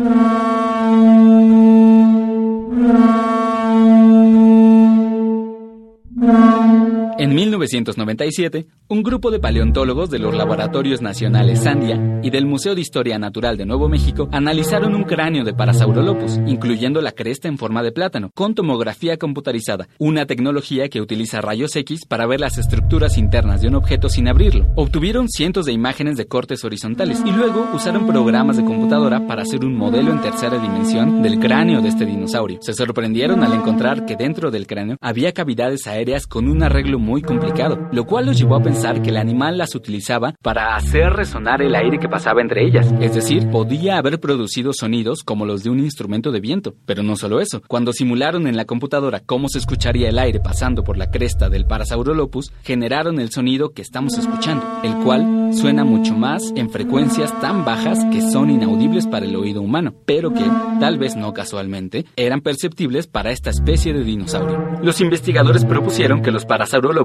En 7.27 7.35
1997, 7.35 8.67
un 8.87 9.03
grupo 9.03 9.31
de 9.31 9.39
paleontólogos 9.39 10.09
de 10.09 10.17
los 10.17 10.33
Laboratorios 10.33 11.01
Nacionales 11.01 11.63
Sandia 11.63 12.21
y 12.23 12.29
del 12.29 12.45
Museo 12.45 12.73
de 12.73 12.79
Historia 12.79 13.19
Natural 13.19 13.57
de 13.57 13.65
Nuevo 13.65 13.89
México 13.89 14.29
analizaron 14.31 14.95
un 14.95 15.03
cráneo 15.03 15.43
de 15.43 15.53
Parasaurolopus, 15.53 16.39
incluyendo 16.47 17.01
la 17.01 17.11
cresta 17.11 17.49
en 17.49 17.57
forma 17.57 17.83
de 17.83 17.91
plátano, 17.91 18.31
con 18.33 18.55
tomografía 18.55 19.17
computarizada, 19.17 19.89
una 19.99 20.25
tecnología 20.25 20.87
que 20.87 21.01
utiliza 21.01 21.41
rayos 21.41 21.75
X 21.75 22.05
para 22.05 22.25
ver 22.27 22.39
las 22.39 22.57
estructuras 22.57 23.17
internas 23.17 23.61
de 23.61 23.67
un 23.67 23.75
objeto 23.75 24.07
sin 24.07 24.29
abrirlo. 24.29 24.65
Obtuvieron 24.77 25.27
cientos 25.27 25.65
de 25.65 25.73
imágenes 25.73 26.15
de 26.15 26.27
cortes 26.27 26.63
horizontales 26.63 27.21
y 27.25 27.31
luego 27.33 27.67
usaron 27.73 28.07
programas 28.07 28.55
de 28.55 28.63
computadora 28.63 29.27
para 29.27 29.41
hacer 29.41 29.65
un 29.65 29.75
modelo 29.75 30.13
en 30.13 30.21
tercera 30.21 30.59
dimensión 30.59 31.21
del 31.21 31.39
cráneo 31.39 31.81
de 31.81 31.89
este 31.89 32.05
dinosaurio. 32.05 32.59
Se 32.61 32.71
sorprendieron 32.71 33.43
al 33.43 33.51
encontrar 33.51 34.05
que 34.05 34.15
dentro 34.15 34.49
del 34.49 34.65
cráneo 34.65 34.95
había 35.01 35.33
cavidades 35.33 35.87
aéreas 35.87 36.25
con 36.25 36.47
un 36.47 36.63
arreglo 36.63 36.99
muy 36.99 37.16
complicado, 37.21 37.87
lo 37.91 38.05
cual 38.05 38.25
los 38.25 38.37
llevó 38.37 38.55
a 38.55 38.63
pensar 38.63 39.01
que 39.01 39.09
el 39.09 39.17
animal 39.17 39.57
las 39.57 39.75
utilizaba 39.75 40.35
para 40.41 40.75
hacer 40.75 41.13
resonar 41.13 41.61
el 41.61 41.75
aire 41.75 41.99
que 41.99 42.09
pasaba 42.09 42.41
entre 42.41 42.65
ellas, 42.65 42.93
es 42.99 43.13
decir, 43.13 43.49
podía 43.49 43.97
haber 43.97 44.19
producido 44.19 44.73
sonidos 44.73 45.23
como 45.23 45.45
los 45.45 45.63
de 45.63 45.69
un 45.69 45.79
instrumento 45.79 46.31
de 46.31 46.39
viento. 46.39 46.75
Pero 46.85 47.03
no 47.03 47.15
solo 47.15 47.41
eso, 47.41 47.61
cuando 47.67 47.93
simularon 47.93 48.47
en 48.47 48.57
la 48.57 48.65
computadora 48.65 49.21
cómo 49.25 49.49
se 49.49 49.59
escucharía 49.59 50.09
el 50.09 50.19
aire 50.19 50.39
pasando 50.39 50.83
por 50.83 50.97
la 50.97 51.11
cresta 51.11 51.49
del 51.49 51.65
Parasaurolopus, 51.65 52.51
generaron 52.63 53.19
el 53.19 53.31
sonido 53.31 53.71
que 53.71 53.81
estamos 53.81 54.17
escuchando, 54.17 54.65
el 54.83 54.95
cual 54.97 55.53
suena 55.53 55.83
mucho 55.83 56.15
más 56.15 56.51
en 56.55 56.69
frecuencias 56.69 57.39
tan 57.39 57.65
bajas 57.65 58.03
que 58.11 58.21
son 58.21 58.49
inaudibles 58.49 59.07
para 59.07 59.25
el 59.25 59.35
oído 59.35 59.61
humano, 59.61 59.93
pero 60.05 60.33
que, 60.33 60.45
tal 60.79 60.97
vez 60.97 61.15
no 61.15 61.33
casualmente, 61.33 62.05
eran 62.15 62.41
perceptibles 62.41 63.07
para 63.07 63.31
esta 63.31 63.49
especie 63.49 63.93
de 63.93 64.03
dinosaurio. 64.03 64.79
Los 64.81 65.01
investigadores 65.01 65.65
propusieron 65.65 66.21
que 66.21 66.31
los 66.31 66.45
Parasaurolopus 66.45 66.96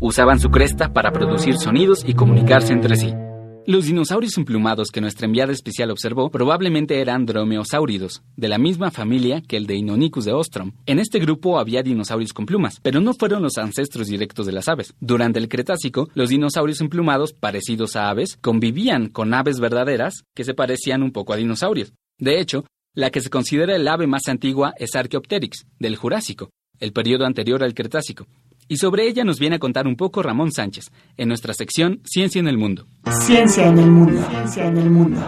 usaban 0.00 0.40
su 0.40 0.50
cresta 0.50 0.92
para 0.92 1.12
producir 1.12 1.56
sonidos 1.56 2.04
y 2.06 2.14
comunicarse 2.14 2.72
entre 2.72 2.96
sí. 2.96 3.12
Los 3.66 3.86
dinosaurios 3.86 4.36
emplumados 4.36 4.90
que 4.90 5.00
nuestra 5.00 5.24
enviada 5.24 5.50
especial 5.50 5.90
observó 5.90 6.30
probablemente 6.30 7.00
eran 7.00 7.24
dromeosáuridos, 7.24 8.22
de 8.36 8.48
la 8.48 8.58
misma 8.58 8.90
familia 8.90 9.40
que 9.40 9.56
el 9.56 9.66
de 9.66 9.72
Deinonychus 9.72 10.26
de 10.26 10.34
Ostrom. 10.34 10.72
En 10.84 10.98
este 10.98 11.18
grupo 11.18 11.58
había 11.58 11.82
dinosaurios 11.82 12.34
con 12.34 12.44
plumas, 12.44 12.78
pero 12.82 13.00
no 13.00 13.14
fueron 13.14 13.42
los 13.42 13.56
ancestros 13.56 14.08
directos 14.08 14.44
de 14.44 14.52
las 14.52 14.68
aves. 14.68 14.92
Durante 15.00 15.38
el 15.38 15.48
Cretácico, 15.48 16.10
los 16.14 16.28
dinosaurios 16.28 16.82
emplumados, 16.82 17.32
parecidos 17.32 17.96
a 17.96 18.10
aves, 18.10 18.36
convivían 18.42 19.08
con 19.08 19.32
aves 19.32 19.58
verdaderas 19.60 20.24
que 20.34 20.44
se 20.44 20.52
parecían 20.52 21.02
un 21.02 21.12
poco 21.12 21.32
a 21.32 21.36
dinosaurios. 21.36 21.94
De 22.18 22.40
hecho, 22.40 22.66
la 22.92 23.08
que 23.08 23.22
se 23.22 23.30
considera 23.30 23.74
el 23.74 23.88
ave 23.88 24.06
más 24.06 24.28
antigua 24.28 24.74
es 24.76 24.94
Archaeopteryx, 24.94 25.64
del 25.78 25.96
Jurásico, 25.96 26.50
el 26.80 26.92
periodo 26.92 27.24
anterior 27.24 27.64
al 27.64 27.72
Cretácico. 27.72 28.26
Y 28.68 28.78
sobre 28.78 29.06
ella 29.06 29.24
nos 29.24 29.38
viene 29.38 29.56
a 29.56 29.58
contar 29.58 29.86
un 29.86 29.96
poco 29.96 30.22
Ramón 30.22 30.52
Sánchez, 30.52 30.90
en 31.16 31.28
nuestra 31.28 31.52
sección 31.54 32.00
Ciencia 32.04 32.38
en 32.38 32.48
el 32.48 32.56
Mundo. 32.56 32.86
Ciencia 33.10 33.66
en 33.66 33.78
el 33.78 33.90
mundo. 33.90 34.26
Ciencia 34.30 34.66
en 34.66 34.78
el 34.78 34.90
mundo. 34.90 35.20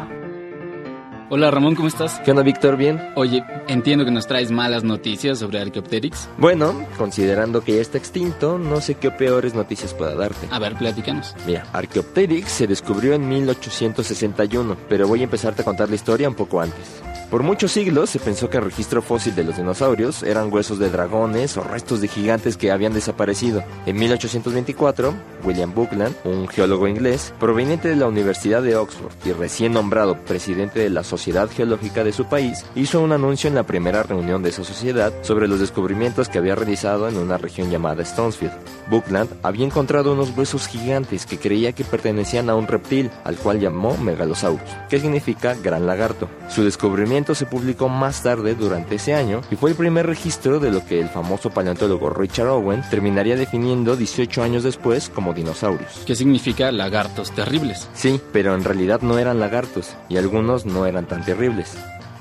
Hola 1.28 1.50
Ramón, 1.50 1.75
¿cómo 1.75 1.88
estás? 1.88 2.21
¿Qué 2.21 2.31
onda, 2.31 2.45
Víctor? 2.45 2.76
¿Bien? 2.76 3.00
Oye, 3.16 3.43
entiendo 3.66 4.05
que 4.05 4.12
nos 4.12 4.28
traes 4.28 4.52
malas 4.52 4.85
noticias 4.85 5.40
sobre 5.40 5.61
Archaeopteryx. 5.61 6.28
Bueno, 6.38 6.87
considerando 6.97 7.64
que 7.64 7.75
ya 7.75 7.81
está 7.81 7.99
extinto, 7.99 8.59
no 8.59 8.81
sé 8.81 8.95
qué 8.95 9.11
peores 9.11 9.52
noticias 9.52 9.93
pueda 9.93 10.14
darte. 10.14 10.47
A 10.52 10.61
ver, 10.61 10.76
platícanos. 10.76 11.35
Mira, 11.45 11.66
Archaeopteryx 11.73 12.49
se 12.49 12.69
descubrió 12.69 13.14
en 13.14 13.28
1861, 13.28 14.76
pero 14.88 15.09
voy 15.09 15.23
a 15.23 15.25
empezarte 15.25 15.62
a 15.62 15.64
contar 15.64 15.88
la 15.88 15.97
historia 15.97 16.28
un 16.28 16.37
poco 16.37 16.61
antes. 16.61 17.02
Por 17.30 17.42
muchos 17.42 17.73
siglos 17.73 18.11
se 18.11 18.21
pensó 18.21 18.49
que 18.49 18.59
el 18.59 18.64
registro 18.64 19.02
fósil 19.02 19.35
de 19.35 19.42
los 19.42 19.56
dinosaurios 19.56 20.23
eran 20.23 20.52
huesos 20.52 20.78
de 20.78 20.90
dragones 20.90 21.56
o 21.56 21.64
restos 21.64 22.00
de 22.00 22.06
gigantes 22.06 22.56
que 22.56 22.71
habían 22.71 22.95
desaparecido. 22.95 23.64
En 23.85 23.97
1824, 23.97 25.12
William 25.42 25.75
Buckland, 25.75 26.14
un 26.23 26.47
geólogo 26.47 26.87
inglés, 26.87 27.35
proveniente 27.40 27.88
de 27.88 27.97
la 27.97 28.06
Universidad 28.06 28.62
de 28.62 28.76
Oxford 28.76 29.12
y 29.25 29.33
recién 29.33 29.73
nombrado 29.73 30.16
presidente 30.21 30.78
de 30.78 30.88
la 30.88 31.02
Sociedad 31.02 31.50
Geológica 31.50 32.04
de 32.04 32.12
su 32.12 32.26
país, 32.26 32.64
hizo 32.76 33.00
un 33.00 33.11
anuncio 33.11 33.49
en 33.49 33.56
la 33.56 33.64
primera 33.64 34.04
reunión 34.04 34.45
de 34.45 34.50
esa 34.50 34.62
sociedad 34.62 35.12
sobre 35.23 35.49
los 35.49 35.59
descubrimientos 35.59 36.28
que 36.28 36.38
había 36.38 36.54
realizado 36.54 37.09
en 37.09 37.16
una 37.16 37.38
región 37.38 37.71
llamada 37.71 38.04
Stonesfield. 38.04 38.54
Buckland 38.88 39.30
había 39.42 39.66
encontrado 39.66 40.12
unos 40.12 40.37
huesos 40.37 40.68
gigantes 40.68 41.26
que 41.26 41.38
creía 41.38 41.73
que 41.73 41.83
pertenecían 41.83 42.49
a 42.50 42.54
un 42.54 42.68
reptil, 42.68 43.11
al 43.25 43.35
cual 43.35 43.59
llamó 43.59 43.97
Megalosaurus, 43.97 44.71
que 44.88 45.00
significa 45.00 45.56
gran 45.61 45.87
lagarto. 45.87 46.28
Su 46.49 46.62
descubrimiento 46.62 47.15
se 47.25 47.46
publicó 47.46 47.88
más 47.88 48.23
tarde 48.23 48.54
durante 48.54 48.96
ese 48.96 49.14
año 49.14 49.40
y 49.50 49.56
fue 49.56 49.70
el 49.70 49.76
primer 49.76 50.06
registro 50.06 50.61
de 50.61 50.70
lo 50.70 50.85
que 50.85 51.00
el 51.00 51.08
famoso 51.08 51.50
paleontólogo 51.50 52.11
Richard 52.11 52.49
Owen 52.49 52.82
terminaría 52.90 53.37
definiendo 53.37 53.96
18 53.96 54.42
años 54.42 54.62
después 54.62 55.08
como 55.08 55.32
dinosaurios. 55.32 56.02
¿Qué 56.06 56.14
significa 56.14 56.70
lagartos 56.70 57.32
terribles? 57.32 57.88
Sí, 57.94 58.20
pero 58.32 58.54
en 58.54 58.64
realidad 58.64 59.00
no 59.00 59.18
eran 59.18 59.40
lagartos 59.40 59.94
y 60.08 60.18
algunos 60.18 60.66
no 60.66 60.87
eran 60.87 61.06
tan 61.06 61.25
terribles. 61.25 61.76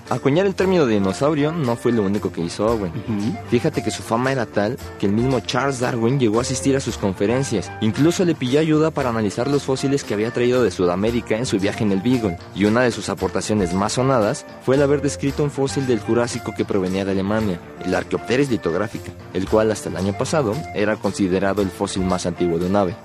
Acuñar 0.10 0.46
el 0.46 0.54
término 0.54 0.86
dinosaurio 0.86 1.52
no 1.52 1.76
fue 1.76 1.92
lo 1.92 2.04
único 2.04 2.32
que 2.32 2.42
hizo 2.42 2.66
Owen. 2.68 2.92
Fíjate 3.50 3.84
que 3.84 3.90
su 3.90 4.04
fama 4.04 4.32
era 4.32 4.46
tal 4.46 4.78
que 5.00 5.08
el 5.08 5.14
mismo 5.14 5.40
Charles 5.40 5.80
Darwin 5.80 6.20
llegó 6.20 6.40
a 6.40 6.42
asistir 6.42 6.76
a 6.76 6.80
sus 6.80 6.98
conferencias. 6.98 7.72
Incluso 7.82 8.24
le 8.24 8.36
pidió 8.36 8.60
ayuda 8.60 8.92
para 8.92 9.10
analizar 9.10 9.48
los 9.48 9.64
fósiles 9.64 10.04
que 10.04 10.14
había 10.14 10.32
traído 10.32 10.64
de 10.64 10.70
Sudamérica 10.70 11.38
en 11.38 11.46
su 11.46 11.60
viaje 11.60 11.84
en 11.84 11.92
el 11.92 12.02
Beagle. 12.02 12.38
Y 12.54 12.66
una 12.66 12.82
de 12.82 12.92
sus 12.92 13.10
aportaciones 13.10 13.74
más 13.74 13.94
sonadas 13.94 14.46
fue 14.64 14.76
el 14.76 14.84
haber 14.84 15.02
descrito 15.02 15.44
un 15.44 15.52
fósil 15.52 15.88
del 15.88 16.00
Jurásico 16.00 16.54
que 16.56 16.66
provenía 16.66 17.04
de 17.04 17.12
Alemania, 17.12 17.60
el 17.84 17.96
Archaeopteryx 17.96 18.52
litográfica, 18.52 19.12
el 19.34 19.48
cual 19.48 19.72
hasta 19.72 19.90
el 19.90 19.98
año 19.98 20.14
pasado 20.14 20.54
era 20.76 20.98
considerado 20.98 21.62
el 21.62 21.70
fósil 21.70 22.04
más 22.04 22.26
antiguo 22.26 22.60
de 22.60 22.68
un 22.68 22.76
ave. 22.76 22.96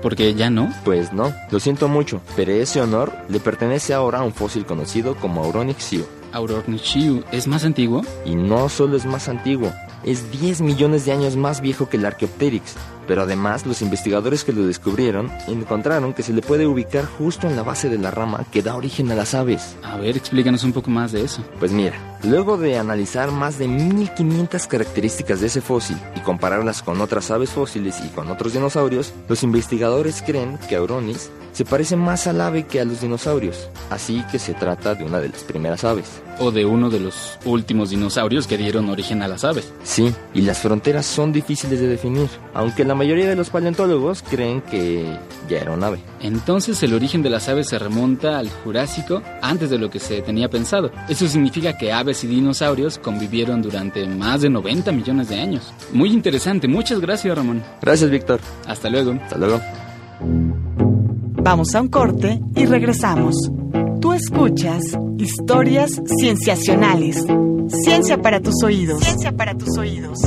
Porque 0.00 0.34
ya 0.34 0.48
no. 0.48 0.72
Pues 0.84 1.12
no, 1.12 1.34
lo 1.50 1.60
siento 1.60 1.88
mucho, 1.88 2.20
pero 2.34 2.52
ese 2.52 2.80
honor 2.80 3.12
le 3.28 3.40
pertenece 3.40 3.92
ahora 3.92 4.20
a 4.20 4.22
un 4.22 4.32
fósil 4.32 4.64
conocido 4.64 5.16
como 5.16 5.44
Auronix 5.44 5.84
Siu. 5.84 6.06
Aurornichiu 6.32 7.22
es 7.32 7.46
más 7.46 7.64
antiguo. 7.64 8.02
Y 8.24 8.34
no 8.34 8.68
solo 8.68 8.96
es 8.96 9.06
más 9.06 9.28
antiguo, 9.28 9.72
es 10.02 10.30
10 10.30 10.60
millones 10.60 11.04
de 11.04 11.12
años 11.12 11.36
más 11.36 11.60
viejo 11.60 11.88
que 11.88 11.96
el 11.96 12.06
Archaeopteryx. 12.06 12.74
Pero 13.06 13.22
además, 13.22 13.66
los 13.66 13.82
investigadores 13.82 14.44
que 14.44 14.52
lo 14.52 14.66
descubrieron 14.66 15.30
encontraron 15.46 16.12
que 16.12 16.22
se 16.22 16.32
le 16.32 16.42
puede 16.42 16.66
ubicar 16.66 17.04
justo 17.04 17.46
en 17.46 17.56
la 17.56 17.62
base 17.62 17.88
de 17.88 17.98
la 17.98 18.10
rama 18.10 18.44
que 18.50 18.62
da 18.62 18.76
origen 18.76 19.10
a 19.10 19.14
las 19.14 19.34
aves. 19.34 19.76
A 19.82 19.96
ver, 19.96 20.16
explícanos 20.16 20.64
un 20.64 20.72
poco 20.72 20.90
más 20.90 21.12
de 21.12 21.24
eso. 21.24 21.42
Pues 21.58 21.72
mira, 21.72 22.18
luego 22.24 22.56
de 22.56 22.78
analizar 22.78 23.30
más 23.30 23.58
de 23.58 23.68
1500 23.68 24.66
características 24.66 25.40
de 25.40 25.46
ese 25.46 25.60
fósil 25.60 25.96
y 26.14 26.20
compararlas 26.20 26.82
con 26.82 27.00
otras 27.00 27.30
aves 27.30 27.50
fósiles 27.50 28.00
y 28.04 28.08
con 28.08 28.30
otros 28.30 28.52
dinosaurios, 28.52 29.12
los 29.28 29.42
investigadores 29.42 30.22
creen 30.22 30.58
que 30.68 30.76
Auronis 30.76 31.30
se 31.56 31.64
parece 31.64 31.96
más 31.96 32.26
al 32.26 32.42
ave 32.42 32.64
que 32.64 32.80
a 32.80 32.84
los 32.84 33.00
dinosaurios, 33.00 33.70
así 33.88 34.22
que 34.30 34.38
se 34.38 34.52
trata 34.52 34.94
de 34.94 35.04
una 35.04 35.20
de 35.20 35.30
las 35.30 35.42
primeras 35.42 35.84
aves. 35.84 36.20
O 36.38 36.50
de 36.50 36.66
uno 36.66 36.90
de 36.90 37.00
los 37.00 37.38
últimos 37.46 37.88
dinosaurios 37.88 38.46
que 38.46 38.58
dieron 38.58 38.90
origen 38.90 39.22
a 39.22 39.28
las 39.28 39.42
aves. 39.42 39.72
Sí, 39.82 40.14
y 40.34 40.42
las 40.42 40.58
fronteras 40.58 41.06
son 41.06 41.32
difíciles 41.32 41.80
de 41.80 41.88
definir, 41.88 42.28
aunque 42.52 42.84
la 42.84 42.94
mayoría 42.96 43.28
de 43.28 43.36
los 43.36 43.50
paleontólogos 43.50 44.22
creen 44.22 44.60
que 44.62 45.16
ya 45.48 45.58
era 45.58 45.72
un 45.72 45.84
ave. 45.84 46.00
Entonces 46.20 46.82
el 46.82 46.94
origen 46.94 47.22
de 47.22 47.30
las 47.30 47.48
aves 47.48 47.68
se 47.68 47.78
remonta 47.78 48.38
al 48.38 48.50
Jurásico 48.50 49.22
antes 49.42 49.70
de 49.70 49.78
lo 49.78 49.90
que 49.90 50.00
se 50.00 50.22
tenía 50.22 50.48
pensado. 50.48 50.90
Eso 51.08 51.28
significa 51.28 51.76
que 51.76 51.92
aves 51.92 52.24
y 52.24 52.26
dinosaurios 52.26 52.98
convivieron 52.98 53.62
durante 53.62 54.06
más 54.06 54.42
de 54.42 54.50
90 54.50 54.92
millones 54.92 55.28
de 55.28 55.40
años. 55.40 55.72
Muy 55.92 56.12
interesante, 56.12 56.68
muchas 56.68 57.00
gracias 57.00 57.36
Ramón. 57.36 57.62
Gracias, 57.80 58.10
Víctor. 58.10 58.40
Hasta 58.66 58.90
luego. 58.90 59.12
Hasta 59.12 59.38
luego. 59.38 59.60
Vamos 61.42 61.74
a 61.74 61.80
un 61.80 61.88
corte 61.88 62.40
y 62.56 62.66
regresamos. 62.66 63.36
Tú 64.00 64.12
escuchas 64.12 64.82
historias 65.18 66.00
cienciacionales. 66.18 67.24
Ciencia 67.84 68.20
para 68.20 68.40
tus 68.40 68.62
oídos. 68.62 69.00
Ciencia 69.00 69.32
para 69.32 69.54
tus 69.54 69.76
oídos. 69.78 70.18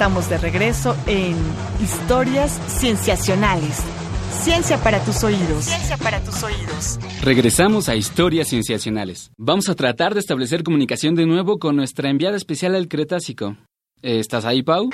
Estamos 0.00 0.30
de 0.30 0.38
regreso 0.38 0.96
en 1.06 1.36
Historias 1.78 2.58
Cienciacionales. 2.68 3.84
Ciencia 4.30 4.78
para 4.78 4.98
tus 5.04 5.22
oídos. 5.24 5.66
Ciencia 5.66 5.98
para 5.98 6.24
tus 6.24 6.42
oídos. 6.42 6.98
Regresamos 7.22 7.90
a 7.90 7.96
Historias 7.96 8.48
Cienciacionales. 8.48 9.30
Vamos 9.36 9.68
a 9.68 9.74
tratar 9.74 10.14
de 10.14 10.20
establecer 10.20 10.64
comunicación 10.64 11.14
de 11.16 11.26
nuevo 11.26 11.58
con 11.58 11.76
nuestra 11.76 12.08
enviada 12.08 12.38
especial 12.38 12.76
al 12.76 12.88
Cretácico. 12.88 13.58
¿Estás 14.00 14.46
ahí, 14.46 14.62
Pau? 14.62 14.88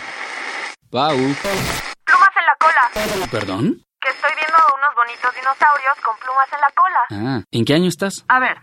Pau. 0.90 1.16
Plumas 1.16 2.32
en 2.34 2.44
la 2.44 2.56
cola. 2.58 3.28
¿Perdón? 3.30 3.84
Que 4.00 4.08
estoy 4.10 4.32
viendo 4.34 4.58
unos 4.74 4.92
bonitos 4.96 5.30
dinosaurios 5.36 5.96
con 6.04 6.16
plumas 6.18 6.48
en 6.52 6.60
la 6.60 6.72
cola. 6.74 7.38
Ah, 7.38 7.44
¿en 7.52 7.64
qué 7.64 7.74
año 7.74 7.86
estás? 7.88 8.24
A 8.26 8.40
ver, 8.40 8.56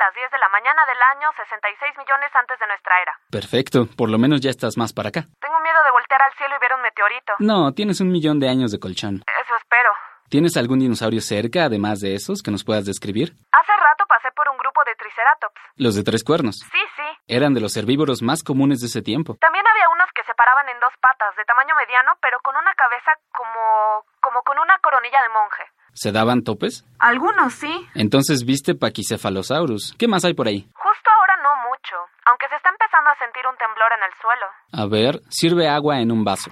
las 0.00 0.14
10 0.14 0.30
de 0.32 0.38
la 0.38 0.48
mañana 0.48 0.80
del 0.86 0.96
año 1.14 1.28
66 1.36 1.92
millones 1.98 2.30
antes 2.34 2.58
de 2.58 2.66
nuestra 2.66 3.02
era. 3.02 3.12
Perfecto, 3.30 3.84
por 3.96 4.08
lo 4.08 4.16
menos 4.18 4.40
ya 4.40 4.48
estás 4.48 4.76
más 4.80 4.92
para 4.96 5.10
acá. 5.10 5.28
Tengo 5.44 5.60
miedo 5.60 5.76
de 5.84 5.90
voltear 5.92 6.22
al 6.22 6.32
cielo 6.40 6.56
y 6.56 6.58
ver 6.58 6.72
un 6.72 6.82
meteorito. 6.82 7.32
No, 7.38 7.72
tienes 7.72 8.00
un 8.00 8.10
millón 8.10 8.40
de 8.40 8.48
años 8.48 8.72
de 8.72 8.80
colchón. 8.80 9.22
Eso 9.44 9.54
espero. 9.56 9.92
¿Tienes 10.30 10.56
algún 10.56 10.78
dinosaurio 10.78 11.20
cerca, 11.20 11.64
además 11.68 12.00
de 12.00 12.14
esos, 12.14 12.40
que 12.40 12.50
nos 12.50 12.64
puedas 12.64 12.86
describir? 12.86 13.34
Hace 13.52 13.74
rato 13.76 14.06
pasé 14.08 14.30
por 14.32 14.48
un 14.48 14.56
grupo 14.56 14.80
de 14.86 14.94
triceratops. 14.94 15.60
Los 15.76 15.96
de 15.96 16.04
tres 16.04 16.24
cuernos. 16.24 16.56
Sí, 16.70 16.82
sí. 16.96 17.08
Eran 17.26 17.52
de 17.52 17.60
los 17.60 17.76
herbívoros 17.76 18.22
más 18.22 18.42
comunes 18.42 18.80
de 18.80 18.86
ese 18.86 19.02
tiempo. 19.02 19.36
También 19.40 19.66
había 19.66 19.88
unos 19.90 20.08
que 20.14 20.22
se 20.24 20.34
paraban 20.34 20.68
en 20.70 20.78
dos 20.80 20.94
patas, 21.02 21.34
de 21.36 21.44
tamaño 21.44 21.74
mediano, 21.76 22.16
pero 22.22 22.38
con 22.40 22.56
una 22.56 22.72
cabeza 22.74 23.12
como... 23.36 24.06
como 24.20 24.42
con 24.42 24.56
una 24.58 24.78
coronilla 24.78 25.20
de 25.20 25.28
monje. 25.28 25.64
¿Se 26.00 26.12
daban 26.12 26.44
topes? 26.44 26.86
Algunos 26.98 27.52
sí. 27.52 27.68
Entonces 27.94 28.46
viste 28.46 28.74
Pachycephalosaurus. 28.74 29.94
¿Qué 29.98 30.08
más 30.08 30.24
hay 30.24 30.32
por 30.32 30.48
ahí? 30.48 30.62
Justo 30.72 31.10
ahora 31.12 31.36
no 31.42 31.50
mucho, 31.68 31.94
aunque 32.24 32.48
se 32.48 32.56
está 32.56 32.70
empezando 32.70 33.10
a 33.10 33.18
sentir 33.18 33.44
un 33.44 33.54
temblor 33.58 33.92
en 33.92 34.02
el 34.08 34.12
suelo. 34.16 34.46
A 34.72 34.86
ver, 34.88 35.20
sirve 35.28 35.68
agua 35.68 36.00
en 36.00 36.10
un 36.10 36.24
vaso. 36.24 36.50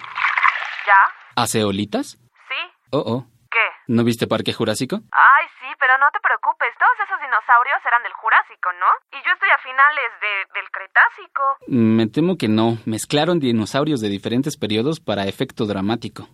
¿Ya? 0.86 1.00
¿Hace 1.34 1.64
olitas? 1.64 2.18
¿Sí? 2.46 2.60
Oh, 2.90 3.02
oh. 3.06 3.24
¿Qué? 3.50 3.64
¿No 3.86 4.04
viste 4.04 4.26
Parque 4.26 4.52
Jurásico? 4.52 4.96
Ay, 5.12 5.46
sí, 5.60 5.68
pero 5.80 5.96
no 5.96 6.04
te 6.12 6.20
preocupes, 6.20 6.68
todos 6.78 6.92
esos 7.08 7.18
dinosaurios 7.18 7.80
eran 7.88 8.02
del 8.02 8.12
Jurásico, 8.12 8.68
¿no? 8.76 9.18
Y 9.18 9.24
yo 9.24 9.32
estoy 9.32 9.48
a 9.48 9.56
finales 9.64 10.10
de, 10.20 10.60
del 10.60 10.68
Cretácico. 10.68 11.42
Me 11.68 12.06
temo 12.06 12.36
que 12.36 12.48
no. 12.48 12.76
Mezclaron 12.84 13.40
dinosaurios 13.40 14.02
de 14.02 14.10
diferentes 14.10 14.58
periodos 14.58 15.00
para 15.00 15.24
efecto 15.24 15.64
dramático. 15.64 16.28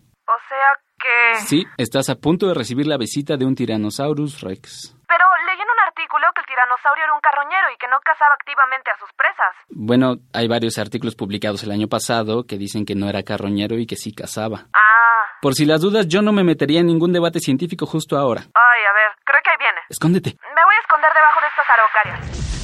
Sí, 1.39 1.65
estás 1.77 2.09
a 2.11 2.15
punto 2.17 2.47
de 2.47 2.55
recibir 2.55 2.87
la 2.87 2.97
visita 2.97 3.37
de 3.37 3.45
un 3.45 3.55
Tyrannosaurus 3.55 4.41
Rex. 4.41 4.97
Pero 5.07 5.25
leí 5.47 5.61
en 5.61 5.69
un 5.69 5.81
artículo 5.87 6.27
que 6.35 6.41
el 6.41 6.47
tiranosaurio 6.47 7.05
era 7.05 7.15
un 7.15 7.21
carroñero 7.21 7.71
y 7.75 7.77
que 7.79 7.89
no 7.89 7.99
cazaba 8.05 8.35
activamente 8.35 8.91
a 8.91 8.99
sus 8.99 9.11
presas. 9.17 9.55
Bueno, 9.69 10.17
hay 10.33 10.49
varios 10.49 10.79
artículos 10.79 11.15
publicados 11.15 11.63
el 11.63 11.71
año 11.71 11.89
pasado 11.89 12.45
que 12.47 12.57
dicen 12.57 12.85
que 12.85 12.95
no 12.95 13.09
era 13.09 13.23
carroñero 13.23 13.77
y 13.79 13.87
que 13.87 13.97
sí 13.97 14.15
cazaba. 14.15 14.67
Ah. 14.75 15.25
Por 15.41 15.55
si 15.55 15.67
las 15.67 15.81
dudas, 15.81 16.09
yo 16.09 16.23
no 16.23 16.33
me 16.33 16.43
metería 16.43 16.81
en 16.81 16.87
ningún 16.87 17.13
debate 17.13 17.39
científico 17.39 17.87
justo 17.87 18.17
ahora. 18.17 18.43
Ay, 18.55 18.83
a 18.89 18.93
ver, 18.95 19.13
creo 19.25 19.41
que 19.43 19.51
ahí 19.51 19.57
viene. 19.59 19.81
Escóndete. 19.89 20.31
Me 20.31 20.65
voy 20.65 20.75
a 20.75 20.81
esconder 20.81 21.13
debajo 21.13 21.41
de 21.41 21.47
estas 21.49 21.71
araucarias. 21.71 22.55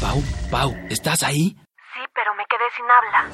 Pau, 0.00 0.22
Pau, 0.50 0.74
¿estás 0.88 1.22
ahí? 1.22 1.56
Sí, 1.98 2.04
pero 2.14 2.32
me 2.36 2.44
quedé 2.46 2.62
sin 2.76 2.84
habla. 2.88 3.26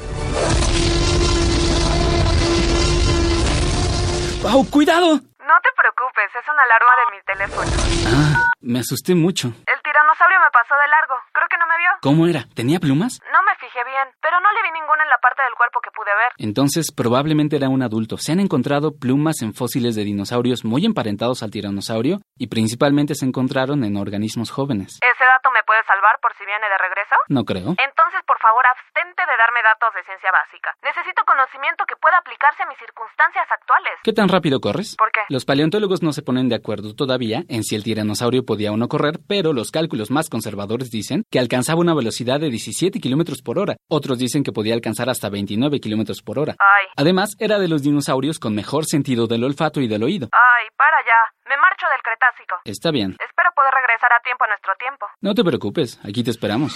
Pau, 4.43 4.65
cuidado. 4.71 5.17
No 5.17 5.55
te 5.63 5.69
preocupes, 5.77 6.31
es 6.35 6.49
una 6.49 6.63
alarma 6.63 6.93
de 6.97 7.05
mi 7.15 7.23
teléfono. 7.27 7.71
Ah, 8.07 8.51
me 8.63 8.79
asusté 8.79 9.15
mucho. 9.15 9.49
El 9.67 9.83
dinosaurio 10.15 10.39
me 10.39 10.51
pasó 10.53 10.75
de 10.79 10.89
largo. 10.89 11.15
Creo 11.33 11.49
que 11.51 11.59
no 11.59 11.67
me 11.67 11.77
vio. 11.79 11.91
¿Cómo 12.01 12.27
era? 12.27 12.47
¿Tenía 12.55 12.79
plumas? 12.79 13.19
No 13.33 13.43
me 13.43 13.55
fijé 13.59 13.83
bien, 13.85 14.07
pero 14.23 14.39
no 14.41 14.53
le 14.53 14.63
vi 14.63 14.71
ninguna 14.71 15.03
en 15.03 15.11
la 15.11 15.19
parte 15.19 15.43
del 15.43 15.55
cuerpo 15.59 15.81
que 15.83 15.91
pude 15.91 16.15
ver. 16.15 16.31
Entonces 16.39 16.93
probablemente 16.95 17.57
era 17.57 17.69
un 17.69 17.83
adulto. 17.83 18.17
Se 18.17 18.31
han 18.33 18.39
encontrado 18.41 18.95
plumas 18.95 19.43
en 19.43 19.55
fósiles 19.55 19.97
de 19.97 20.05
dinosaurios 20.05 20.65
muy 20.65 20.85
emparentados 20.87 21.43
al 21.43 21.51
tiranosaurio 21.51 22.23
y 22.39 22.47
principalmente 22.47 23.15
se 23.15 23.27
encontraron 23.27 23.83
en 23.83 23.97
organismos 23.97 24.51
jóvenes. 24.51 24.99
¿Ese 25.03 25.25
dato 25.25 25.51
me 25.51 25.63
puede 25.67 25.83
salvar 25.85 26.19
por 26.23 26.31
si 26.39 26.47
viene 26.47 26.67
de 26.69 26.79
regreso? 26.79 27.17
No 27.29 27.45
creo. 27.45 27.75
Entonces, 27.75 28.23
por 28.27 28.39
favor, 28.39 28.63
abstente 28.67 29.23
de 29.27 29.35
darme 29.35 29.63
datos 29.67 29.91
de 29.99 30.03
ciencia 30.07 30.31
básica. 30.31 30.71
Necesito 30.83 31.25
conocimiento 31.27 31.83
que 31.91 31.97
pueda 31.99 32.19
aplicarse 32.19 32.63
a 32.63 32.67
mis 32.71 32.79
circunstancias 32.79 33.47
actuales. 33.51 33.99
¿Qué 34.05 34.13
tan 34.13 34.29
rápido 34.29 34.61
corres? 34.61 34.95
¿Por 34.97 35.11
qué? 35.11 35.27
Los 35.29 35.45
paleontólogos 35.45 36.03
no 36.03 36.13
se 36.13 36.23
ponen 36.23 36.49
de 36.49 36.55
acuerdo 36.55 36.95
todavía 36.95 37.43
en 37.49 37.65
si 37.65 37.75
el 37.75 37.83
tiranosaurio 37.83 38.45
podía 38.47 38.71
o 38.71 38.77
no 38.77 38.89
correr, 38.89 39.19
pero 39.27 39.53
los 39.53 39.71
cálculos 39.71 40.04
más 40.11 40.29
conservadores 40.29 40.91
dicen 40.91 41.25
que 41.31 41.39
alcanzaba 41.39 41.81
una 41.81 41.95
velocidad 41.95 42.41
de 42.41 42.51
17 42.51 43.01
kilómetros 43.01 43.43
por 43.43 43.59
hora. 43.59 43.77
Otros 43.89 44.19
dicen 44.19 44.43
que 44.43 44.53
podía 44.53 44.75
alcanzar 44.75 45.09
hasta 45.11 45.29
29 45.29 45.81
kilómetros 45.81 46.23
por 46.23 46.39
hora. 46.39 46.57
Ay, 46.59 46.87
Además, 46.97 47.31
era 47.39 47.59
de 47.59 47.69
los 47.69 47.83
dinosaurios 47.83 48.39
con 48.39 48.55
mejor 48.55 48.87
sentido 48.87 49.27
del 49.27 49.45
olfato 49.45 49.81
y 49.81 49.89
del 49.89 50.03
oído. 50.03 50.29
ay, 50.33 50.67
para 50.77 50.97
ya. 51.07 51.49
Me 51.49 51.57
marcho 51.57 51.87
del 51.91 52.01
Cretácico. 52.03 52.57
Está 52.65 52.91
bien. 52.91 53.17
Espero 53.25 53.51
poder 53.55 53.73
regresar 53.75 54.13
a 54.13 54.21
tiempo 54.23 54.45
a 54.45 54.49
nuestro 54.49 54.73
tiempo. 54.79 55.07
No 55.21 55.35
te 55.35 55.45
preocupes, 55.45 56.01
aquí 56.03 56.23
te 56.25 56.31
esperamos. 56.31 56.75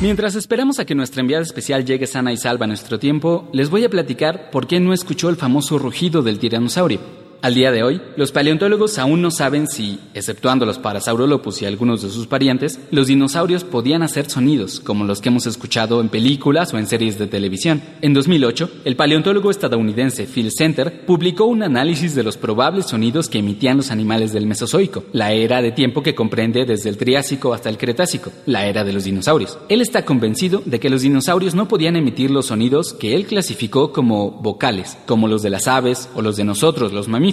Mientras 0.00 0.34
esperamos 0.34 0.80
a 0.80 0.86
que 0.86 0.94
nuestra 0.94 1.20
enviada 1.20 1.42
especial 1.42 1.84
llegue 1.84 2.06
sana 2.06 2.32
y 2.32 2.36
salva 2.38 2.64
a 2.64 2.68
nuestro 2.68 2.98
tiempo, 2.98 3.48
les 3.52 3.68
voy 3.70 3.84
a 3.84 3.90
platicar 3.90 4.50
por 4.50 4.66
qué 4.66 4.80
no 4.80 4.92
escuchó 4.94 5.28
el 5.28 5.36
famoso 5.36 5.78
rugido 5.78 6.22
del 6.22 6.38
tiranosaurio. 6.38 7.19
Al 7.42 7.54
día 7.54 7.72
de 7.72 7.82
hoy, 7.82 8.02
los 8.16 8.32
paleontólogos 8.32 8.98
aún 8.98 9.22
no 9.22 9.30
saben 9.30 9.66
si, 9.66 9.98
exceptuando 10.12 10.66
los 10.66 10.78
Parasaurolophus 10.78 11.62
y 11.62 11.64
algunos 11.64 12.02
de 12.02 12.10
sus 12.10 12.26
parientes, 12.26 12.78
los 12.90 13.06
dinosaurios 13.06 13.64
podían 13.64 14.02
hacer 14.02 14.28
sonidos, 14.28 14.78
como 14.78 15.06
los 15.06 15.22
que 15.22 15.30
hemos 15.30 15.46
escuchado 15.46 16.02
en 16.02 16.10
películas 16.10 16.74
o 16.74 16.78
en 16.78 16.86
series 16.86 17.18
de 17.18 17.28
televisión. 17.28 17.80
En 18.02 18.12
2008, 18.12 18.70
el 18.84 18.94
paleontólogo 18.94 19.50
estadounidense 19.50 20.26
Phil 20.26 20.52
Center 20.52 21.06
publicó 21.06 21.46
un 21.46 21.62
análisis 21.62 22.14
de 22.14 22.24
los 22.24 22.36
probables 22.36 22.88
sonidos 22.88 23.30
que 23.30 23.38
emitían 23.38 23.78
los 23.78 23.90
animales 23.90 24.34
del 24.34 24.46
Mesozoico, 24.46 25.04
la 25.14 25.32
era 25.32 25.62
de 25.62 25.72
tiempo 25.72 26.02
que 26.02 26.14
comprende 26.14 26.66
desde 26.66 26.90
el 26.90 26.98
Triásico 26.98 27.54
hasta 27.54 27.70
el 27.70 27.78
Cretácico, 27.78 28.30
la 28.44 28.66
era 28.66 28.84
de 28.84 28.92
los 28.92 29.04
dinosaurios. 29.04 29.58
Él 29.70 29.80
está 29.80 30.04
convencido 30.04 30.62
de 30.66 30.78
que 30.78 30.90
los 30.90 31.00
dinosaurios 31.00 31.54
no 31.54 31.68
podían 31.68 31.96
emitir 31.96 32.30
los 32.30 32.46
sonidos 32.48 32.92
que 32.92 33.14
él 33.14 33.24
clasificó 33.24 33.92
como 33.92 34.30
vocales, 34.30 34.98
como 35.06 35.26
los 35.26 35.40
de 35.40 35.48
las 35.48 35.68
aves 35.68 36.10
o 36.14 36.20
los 36.20 36.36
de 36.36 36.44
nosotros, 36.44 36.92
los 36.92 37.08
mamíferos 37.08 37.29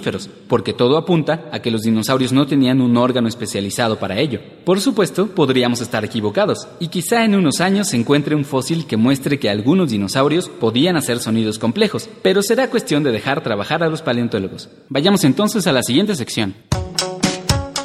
porque 0.48 0.72
todo 0.72 0.96
apunta 0.96 1.48
a 1.52 1.60
que 1.60 1.70
los 1.70 1.82
dinosaurios 1.82 2.32
no 2.32 2.46
tenían 2.46 2.80
un 2.80 2.96
órgano 2.96 3.28
especializado 3.28 3.98
para 3.98 4.18
ello. 4.18 4.40
Por 4.64 4.80
supuesto, 4.80 5.28
podríamos 5.28 5.80
estar 5.80 6.04
equivocados, 6.04 6.68
y 6.80 6.88
quizá 6.88 7.24
en 7.24 7.34
unos 7.34 7.60
años 7.60 7.88
se 7.88 7.96
encuentre 7.96 8.34
un 8.34 8.44
fósil 8.44 8.86
que 8.86 8.96
muestre 8.96 9.38
que 9.38 9.50
algunos 9.50 9.90
dinosaurios 9.90 10.48
podían 10.48 10.96
hacer 10.96 11.20
sonidos 11.20 11.58
complejos, 11.58 12.08
pero 12.22 12.42
será 12.42 12.70
cuestión 12.70 13.02
de 13.02 13.12
dejar 13.12 13.42
trabajar 13.42 13.82
a 13.82 13.88
los 13.88 14.02
paleontólogos. 14.02 14.68
Vayamos 14.88 15.24
entonces 15.24 15.66
a 15.66 15.72
la 15.72 15.82
siguiente 15.82 16.14
sección. 16.14 16.54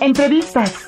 Entrevistas. 0.01 0.88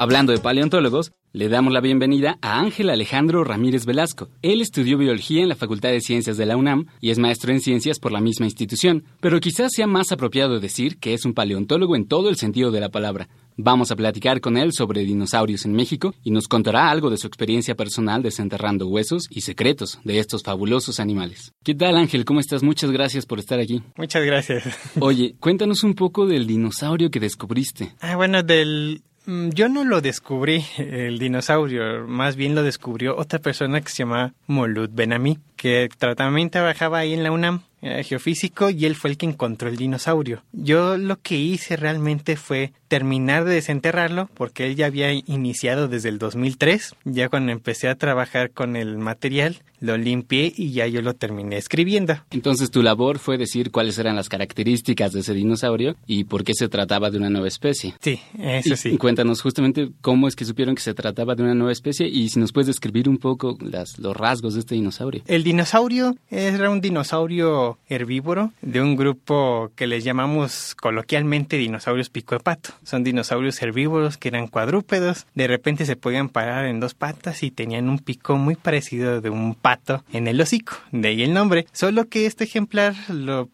Hablando 0.00 0.32
de 0.32 0.38
paleontólogos, 0.38 1.10
le 1.32 1.48
damos 1.48 1.72
la 1.72 1.80
bienvenida 1.80 2.38
a 2.40 2.60
Ángel 2.60 2.88
Alejandro 2.88 3.42
Ramírez 3.42 3.84
Velasco. 3.84 4.28
Él 4.42 4.60
estudió 4.60 4.96
biología 4.96 5.42
en 5.42 5.48
la 5.48 5.56
Facultad 5.56 5.88
de 5.88 6.00
Ciencias 6.00 6.36
de 6.36 6.46
la 6.46 6.56
UNAM 6.56 6.86
y 7.00 7.10
es 7.10 7.18
maestro 7.18 7.50
en 7.50 7.60
ciencias 7.60 7.98
por 7.98 8.12
la 8.12 8.20
misma 8.20 8.46
institución, 8.46 9.02
pero 9.20 9.40
quizás 9.40 9.72
sea 9.74 9.88
más 9.88 10.12
apropiado 10.12 10.60
decir 10.60 10.98
que 10.98 11.14
es 11.14 11.24
un 11.24 11.34
paleontólogo 11.34 11.96
en 11.96 12.06
todo 12.06 12.28
el 12.28 12.36
sentido 12.36 12.70
de 12.70 12.78
la 12.78 12.90
palabra. 12.90 13.28
Vamos 13.56 13.90
a 13.90 13.96
platicar 13.96 14.40
con 14.40 14.56
él 14.56 14.72
sobre 14.72 15.02
dinosaurios 15.02 15.64
en 15.64 15.72
México 15.72 16.14
y 16.22 16.30
nos 16.30 16.46
contará 16.46 16.90
algo 16.90 17.10
de 17.10 17.16
su 17.16 17.26
experiencia 17.26 17.74
personal 17.74 18.22
desenterrando 18.22 18.86
huesos 18.86 19.26
y 19.30 19.40
secretos 19.40 19.98
de 20.04 20.20
estos 20.20 20.44
fabulosos 20.44 21.00
animales. 21.00 21.50
¿Qué 21.64 21.74
tal 21.74 21.96
Ángel? 21.96 22.24
¿Cómo 22.24 22.38
estás? 22.38 22.62
Muchas 22.62 22.92
gracias 22.92 23.26
por 23.26 23.40
estar 23.40 23.58
aquí. 23.58 23.82
Muchas 23.96 24.24
gracias. 24.24 24.62
Oye, 25.00 25.34
cuéntanos 25.40 25.82
un 25.82 25.94
poco 25.94 26.24
del 26.26 26.46
dinosaurio 26.46 27.10
que 27.10 27.18
descubriste. 27.18 27.96
Ah, 28.00 28.14
bueno, 28.14 28.44
del... 28.44 29.02
mm, 29.28 29.50
Yo 29.50 29.68
no 29.68 29.84
lo 29.84 30.00
descubrí, 30.00 30.64
el 30.78 31.18
dinosaurio, 31.18 32.06
más 32.06 32.36
bien 32.36 32.54
lo 32.54 32.62
descubrió 32.62 33.16
otra 33.16 33.38
persona 33.38 33.80
que 33.80 33.90
se 33.90 33.98
llama 33.98 34.34
Molut 34.46 34.92
Benami, 34.92 35.38
que 35.58 35.90
también 36.16 36.48
trabajaba 36.48 37.00
ahí 37.00 37.12
en 37.12 37.22
la 37.22 37.32
UNAM, 37.32 37.62
era 37.82 38.02
geofísico, 38.02 38.70
y 38.70 38.86
él 38.86 38.94
fue 38.94 39.10
el 39.10 39.16
que 39.18 39.26
encontró 39.26 39.68
el 39.68 39.76
dinosaurio. 39.76 40.42
Yo 40.52 40.96
lo 40.96 41.20
que 41.20 41.36
hice 41.36 41.76
realmente 41.76 42.36
fue 42.36 42.72
terminar 42.88 43.44
de 43.44 43.54
desenterrarlo, 43.54 44.30
porque 44.34 44.66
él 44.66 44.76
ya 44.76 44.86
había 44.86 45.12
iniciado 45.12 45.88
desde 45.88 46.08
el 46.08 46.18
2003, 46.18 46.94
ya 47.04 47.28
cuando 47.28 47.52
empecé 47.52 47.88
a 47.88 47.96
trabajar 47.96 48.50
con 48.50 48.76
el 48.76 48.96
material, 48.96 49.58
lo 49.80 49.96
limpié 49.96 50.52
y 50.56 50.72
ya 50.72 50.86
yo 50.86 51.02
lo 51.02 51.14
terminé 51.14 51.56
escribiendo. 51.56 52.14
Entonces 52.30 52.70
tu 52.70 52.82
labor 52.82 53.18
fue 53.18 53.38
decir 53.38 53.70
cuáles 53.70 53.98
eran 53.98 54.16
las 54.16 54.28
características 54.28 55.12
de 55.12 55.20
ese 55.20 55.34
dinosaurio 55.34 55.96
y 56.06 56.24
por 56.24 56.44
qué 56.44 56.52
se 56.54 56.68
trataba 56.68 57.10
de 57.10 57.18
una 57.18 57.30
nueva 57.30 57.48
especie. 57.48 57.94
Sí, 58.00 58.18
eso 58.40 58.74
Y 58.74 58.76
sí. 58.76 58.98
cuéntanos 58.98 59.40
justamente 59.40 59.90
cómo 60.00 60.26
es 60.26 60.34
que 60.34 60.44
supieron 60.44 60.74
que 60.74 60.82
se 60.82 60.94
trataba 60.94 61.34
de 61.34 61.42
una 61.42 61.54
nueva 61.54 61.72
especie 61.72 62.08
y 62.08 62.28
si 62.28 62.40
nos 62.40 62.52
puedes 62.52 62.66
describir 62.66 63.08
un 63.08 63.18
poco 63.18 63.56
las, 63.60 63.98
los 63.98 64.16
rasgos 64.16 64.54
de 64.54 64.60
este 64.60 64.74
dinosaurio. 64.74 65.22
El 65.26 65.44
dinosaurio 65.48 66.14
era 66.30 66.68
un 66.68 66.82
dinosaurio 66.82 67.78
herbívoro 67.88 68.52
de 68.60 68.82
un 68.82 68.96
grupo 68.96 69.70
que 69.76 69.86
les 69.86 70.04
llamamos 70.04 70.74
coloquialmente 70.74 71.56
dinosaurios 71.56 72.10
pico 72.10 72.34
de 72.34 72.40
pato. 72.40 72.74
Son 72.82 73.02
dinosaurios 73.02 73.62
herbívoros 73.62 74.18
que 74.18 74.28
eran 74.28 74.48
cuadrúpedos, 74.48 75.26
de 75.34 75.46
repente 75.46 75.86
se 75.86 75.96
podían 75.96 76.28
parar 76.28 76.66
en 76.66 76.80
dos 76.80 76.92
patas 76.92 77.42
y 77.42 77.50
tenían 77.50 77.88
un 77.88 77.98
pico 77.98 78.36
muy 78.36 78.56
parecido 78.56 79.22
de 79.22 79.30
un 79.30 79.54
pato 79.54 80.04
en 80.12 80.28
el 80.28 80.38
hocico, 80.38 80.76
de 80.92 81.08
ahí 81.08 81.22
el 81.22 81.32
nombre. 81.32 81.64
Solo 81.72 82.10
que 82.10 82.26
este 82.26 82.44
ejemplar, 82.44 82.94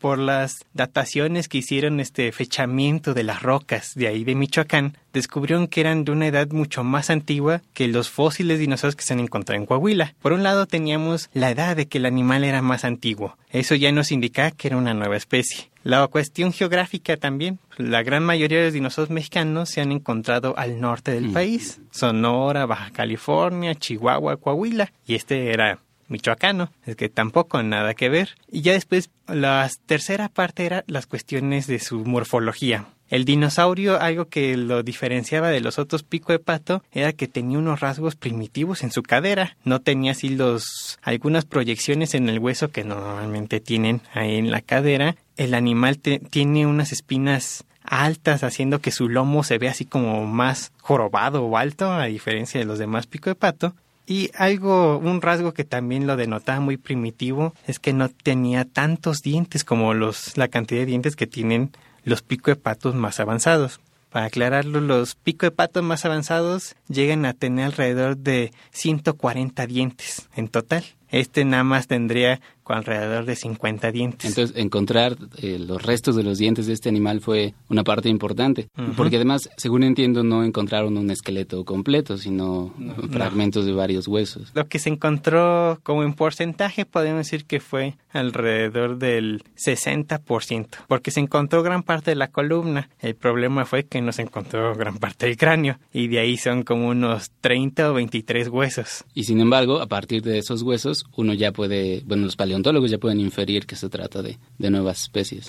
por 0.00 0.18
las 0.18 0.64
dataciones 0.72 1.48
que 1.48 1.58
hicieron 1.58 2.00
este 2.00 2.32
fechamiento 2.32 3.14
de 3.14 3.22
las 3.22 3.40
rocas 3.40 3.92
de 3.94 4.08
ahí 4.08 4.24
de 4.24 4.34
Michoacán, 4.34 4.96
descubrieron 5.12 5.68
que 5.68 5.80
eran 5.80 6.04
de 6.04 6.10
una 6.10 6.26
edad 6.26 6.50
mucho 6.50 6.82
más 6.82 7.08
antigua 7.08 7.62
que 7.72 7.86
los 7.86 8.10
fósiles 8.10 8.58
dinosaurios 8.58 8.96
que 8.96 9.04
se 9.04 9.14
han 9.14 9.20
encontrado 9.20 9.60
en 9.60 9.66
Coahuila. 9.66 10.14
Por 10.20 10.32
un 10.32 10.42
lado 10.42 10.66
teníamos 10.66 11.30
la 11.32 11.50
edad 11.50 11.76
de 11.76 11.83
que 11.86 11.98
el 11.98 12.06
animal 12.06 12.44
era 12.44 12.62
más 12.62 12.84
antiguo. 12.84 13.36
Eso 13.50 13.74
ya 13.74 13.92
nos 13.92 14.12
indica 14.12 14.50
que 14.50 14.68
era 14.68 14.76
una 14.76 14.94
nueva 14.94 15.16
especie. 15.16 15.70
La 15.82 16.06
cuestión 16.06 16.52
geográfica 16.52 17.16
también. 17.16 17.58
La 17.76 18.02
gran 18.02 18.24
mayoría 18.24 18.58
de 18.58 18.64
los 18.64 18.72
dinosaurios 18.72 19.10
mexicanos 19.10 19.68
se 19.68 19.80
han 19.80 19.92
encontrado 19.92 20.54
al 20.56 20.80
norte 20.80 21.12
del 21.12 21.30
país. 21.30 21.80
Sonora, 21.90 22.66
Baja 22.66 22.90
California, 22.90 23.74
Chihuahua, 23.74 24.38
Coahuila. 24.38 24.92
Y 25.06 25.14
este 25.14 25.52
era 25.52 25.80
michoacano, 26.08 26.70
es 26.86 26.96
que 26.96 27.08
tampoco 27.08 27.62
nada 27.62 27.94
que 27.94 28.08
ver. 28.08 28.30
Y 28.50 28.62
ya 28.62 28.72
después 28.72 29.10
la 29.26 29.68
tercera 29.86 30.28
parte 30.28 30.66
era 30.66 30.84
las 30.86 31.06
cuestiones 31.06 31.66
de 31.66 31.78
su 31.78 32.04
morfología. 32.04 32.86
El 33.10 33.24
dinosaurio, 33.24 34.00
algo 34.00 34.26
que 34.28 34.56
lo 34.56 34.82
diferenciaba 34.82 35.50
de 35.50 35.60
los 35.60 35.78
otros 35.78 36.02
pico 36.02 36.32
de 36.32 36.38
pato, 36.38 36.82
era 36.90 37.12
que 37.12 37.28
tenía 37.28 37.58
unos 37.58 37.80
rasgos 37.80 38.16
primitivos 38.16 38.82
en 38.82 38.90
su 38.90 39.02
cadera. 39.02 39.56
No 39.64 39.80
tenía 39.80 40.12
así 40.12 40.30
los 40.30 40.98
algunas 41.02 41.44
proyecciones 41.44 42.14
en 42.14 42.28
el 42.28 42.38
hueso 42.38 42.70
que 42.70 42.82
normalmente 42.82 43.60
tienen 43.60 44.00
ahí 44.14 44.36
en 44.36 44.50
la 44.50 44.62
cadera. 44.62 45.16
El 45.36 45.54
animal 45.54 45.98
te- 45.98 46.18
tiene 46.18 46.66
unas 46.66 46.92
espinas 46.92 47.64
altas, 47.82 48.42
haciendo 48.42 48.80
que 48.80 48.90
su 48.90 49.08
lomo 49.10 49.44
se 49.44 49.58
vea 49.58 49.72
así 49.72 49.84
como 49.84 50.24
más 50.26 50.72
jorobado 50.80 51.44
o 51.44 51.58
alto, 51.58 51.92
a 51.92 52.06
diferencia 52.06 52.58
de 52.58 52.64
los 52.66 52.78
demás 52.78 53.06
pico 53.06 53.28
de 53.28 53.34
pato. 53.36 53.74
Y 54.06 54.30
algo, 54.36 54.98
un 54.98 55.20
rasgo 55.22 55.52
que 55.52 55.64
también 55.64 56.06
lo 56.06 56.16
denotaba 56.16 56.60
muy 56.60 56.76
primitivo, 56.78 57.54
es 57.66 57.78
que 57.78 57.92
no 57.92 58.08
tenía 58.08 58.64
tantos 58.64 59.20
dientes 59.22 59.64
como 59.64 59.94
los, 59.94 60.36
la 60.36 60.48
cantidad 60.48 60.80
de 60.80 60.86
dientes 60.86 61.16
que 61.16 61.26
tienen 61.26 61.70
los 62.04 62.22
pico 62.22 62.50
de 62.50 62.56
patos 62.56 62.94
más 62.94 63.20
avanzados. 63.20 63.80
Para 64.10 64.26
aclararlo, 64.26 64.80
los 64.80 65.16
pico 65.16 65.46
de 65.46 65.50
patos 65.50 65.82
más 65.82 66.04
avanzados 66.04 66.76
llegan 66.88 67.26
a 67.26 67.34
tener 67.34 67.64
alrededor 67.64 68.16
de 68.16 68.52
140 68.70 69.66
dientes 69.66 70.28
en 70.36 70.48
total. 70.48 70.84
Este 71.14 71.44
nada 71.44 71.62
más 71.62 71.86
tendría 71.86 72.40
alrededor 72.72 73.24
de 73.26 73.36
50 73.36 73.92
dientes. 73.92 74.30
Entonces, 74.30 74.56
encontrar 74.56 75.16
eh, 75.42 75.58
los 75.58 75.82
restos 75.82 76.16
de 76.16 76.22
los 76.22 76.38
dientes 76.38 76.66
de 76.66 76.72
este 76.72 76.88
animal 76.88 77.20
fue 77.20 77.54
una 77.68 77.84
parte 77.84 78.08
importante, 78.08 78.68
porque 78.96 79.16
además, 79.16 79.50
según 79.56 79.82
entiendo, 79.82 80.22
no 80.22 80.44
encontraron 80.44 80.96
un 80.96 81.10
esqueleto 81.10 81.64
completo, 81.64 82.16
sino 82.16 82.72
fragmentos 83.10 83.66
de 83.66 83.72
varios 83.72 84.08
huesos. 84.08 84.50
Lo 84.54 84.66
que 84.68 84.78
se 84.78 84.88
encontró 84.88 85.78
como 85.82 86.04
en 86.04 86.14
porcentaje 86.14 86.86
podemos 86.86 87.26
decir 87.26 87.44
que 87.44 87.60
fue 87.60 87.96
alrededor 88.12 88.98
del 88.98 89.42
60%, 89.56 90.68
porque 90.86 91.10
se 91.10 91.20
encontró 91.20 91.62
gran 91.62 91.82
parte 91.82 92.12
de 92.12 92.16
la 92.16 92.28
columna. 92.28 92.88
El 93.00 93.16
problema 93.16 93.64
fue 93.64 93.84
que 93.84 94.00
no 94.00 94.12
se 94.12 94.22
encontró 94.22 94.74
gran 94.74 94.98
parte 94.98 95.26
del 95.26 95.36
cráneo 95.36 95.78
y 95.92 96.08
de 96.08 96.20
ahí 96.20 96.36
son 96.36 96.62
como 96.62 96.88
unos 96.88 97.30
30 97.40 97.90
o 97.90 97.94
23 97.94 98.48
huesos. 98.48 99.04
Y 99.14 99.24
sin 99.24 99.40
embargo, 99.40 99.80
a 99.80 99.86
partir 99.86 100.22
de 100.22 100.38
esos 100.38 100.62
huesos 100.62 101.03
uno 101.16 101.32
ya 101.34 101.52
puede, 101.52 102.02
bueno, 102.06 102.24
los 102.24 102.36
paleontólogos 102.36 102.90
ya 102.90 102.98
pueden 102.98 103.20
inferir 103.20 103.66
que 103.66 103.76
se 103.76 103.88
trata 103.88 104.22
de, 104.22 104.38
de 104.58 104.70
nuevas 104.70 105.02
especies. 105.02 105.48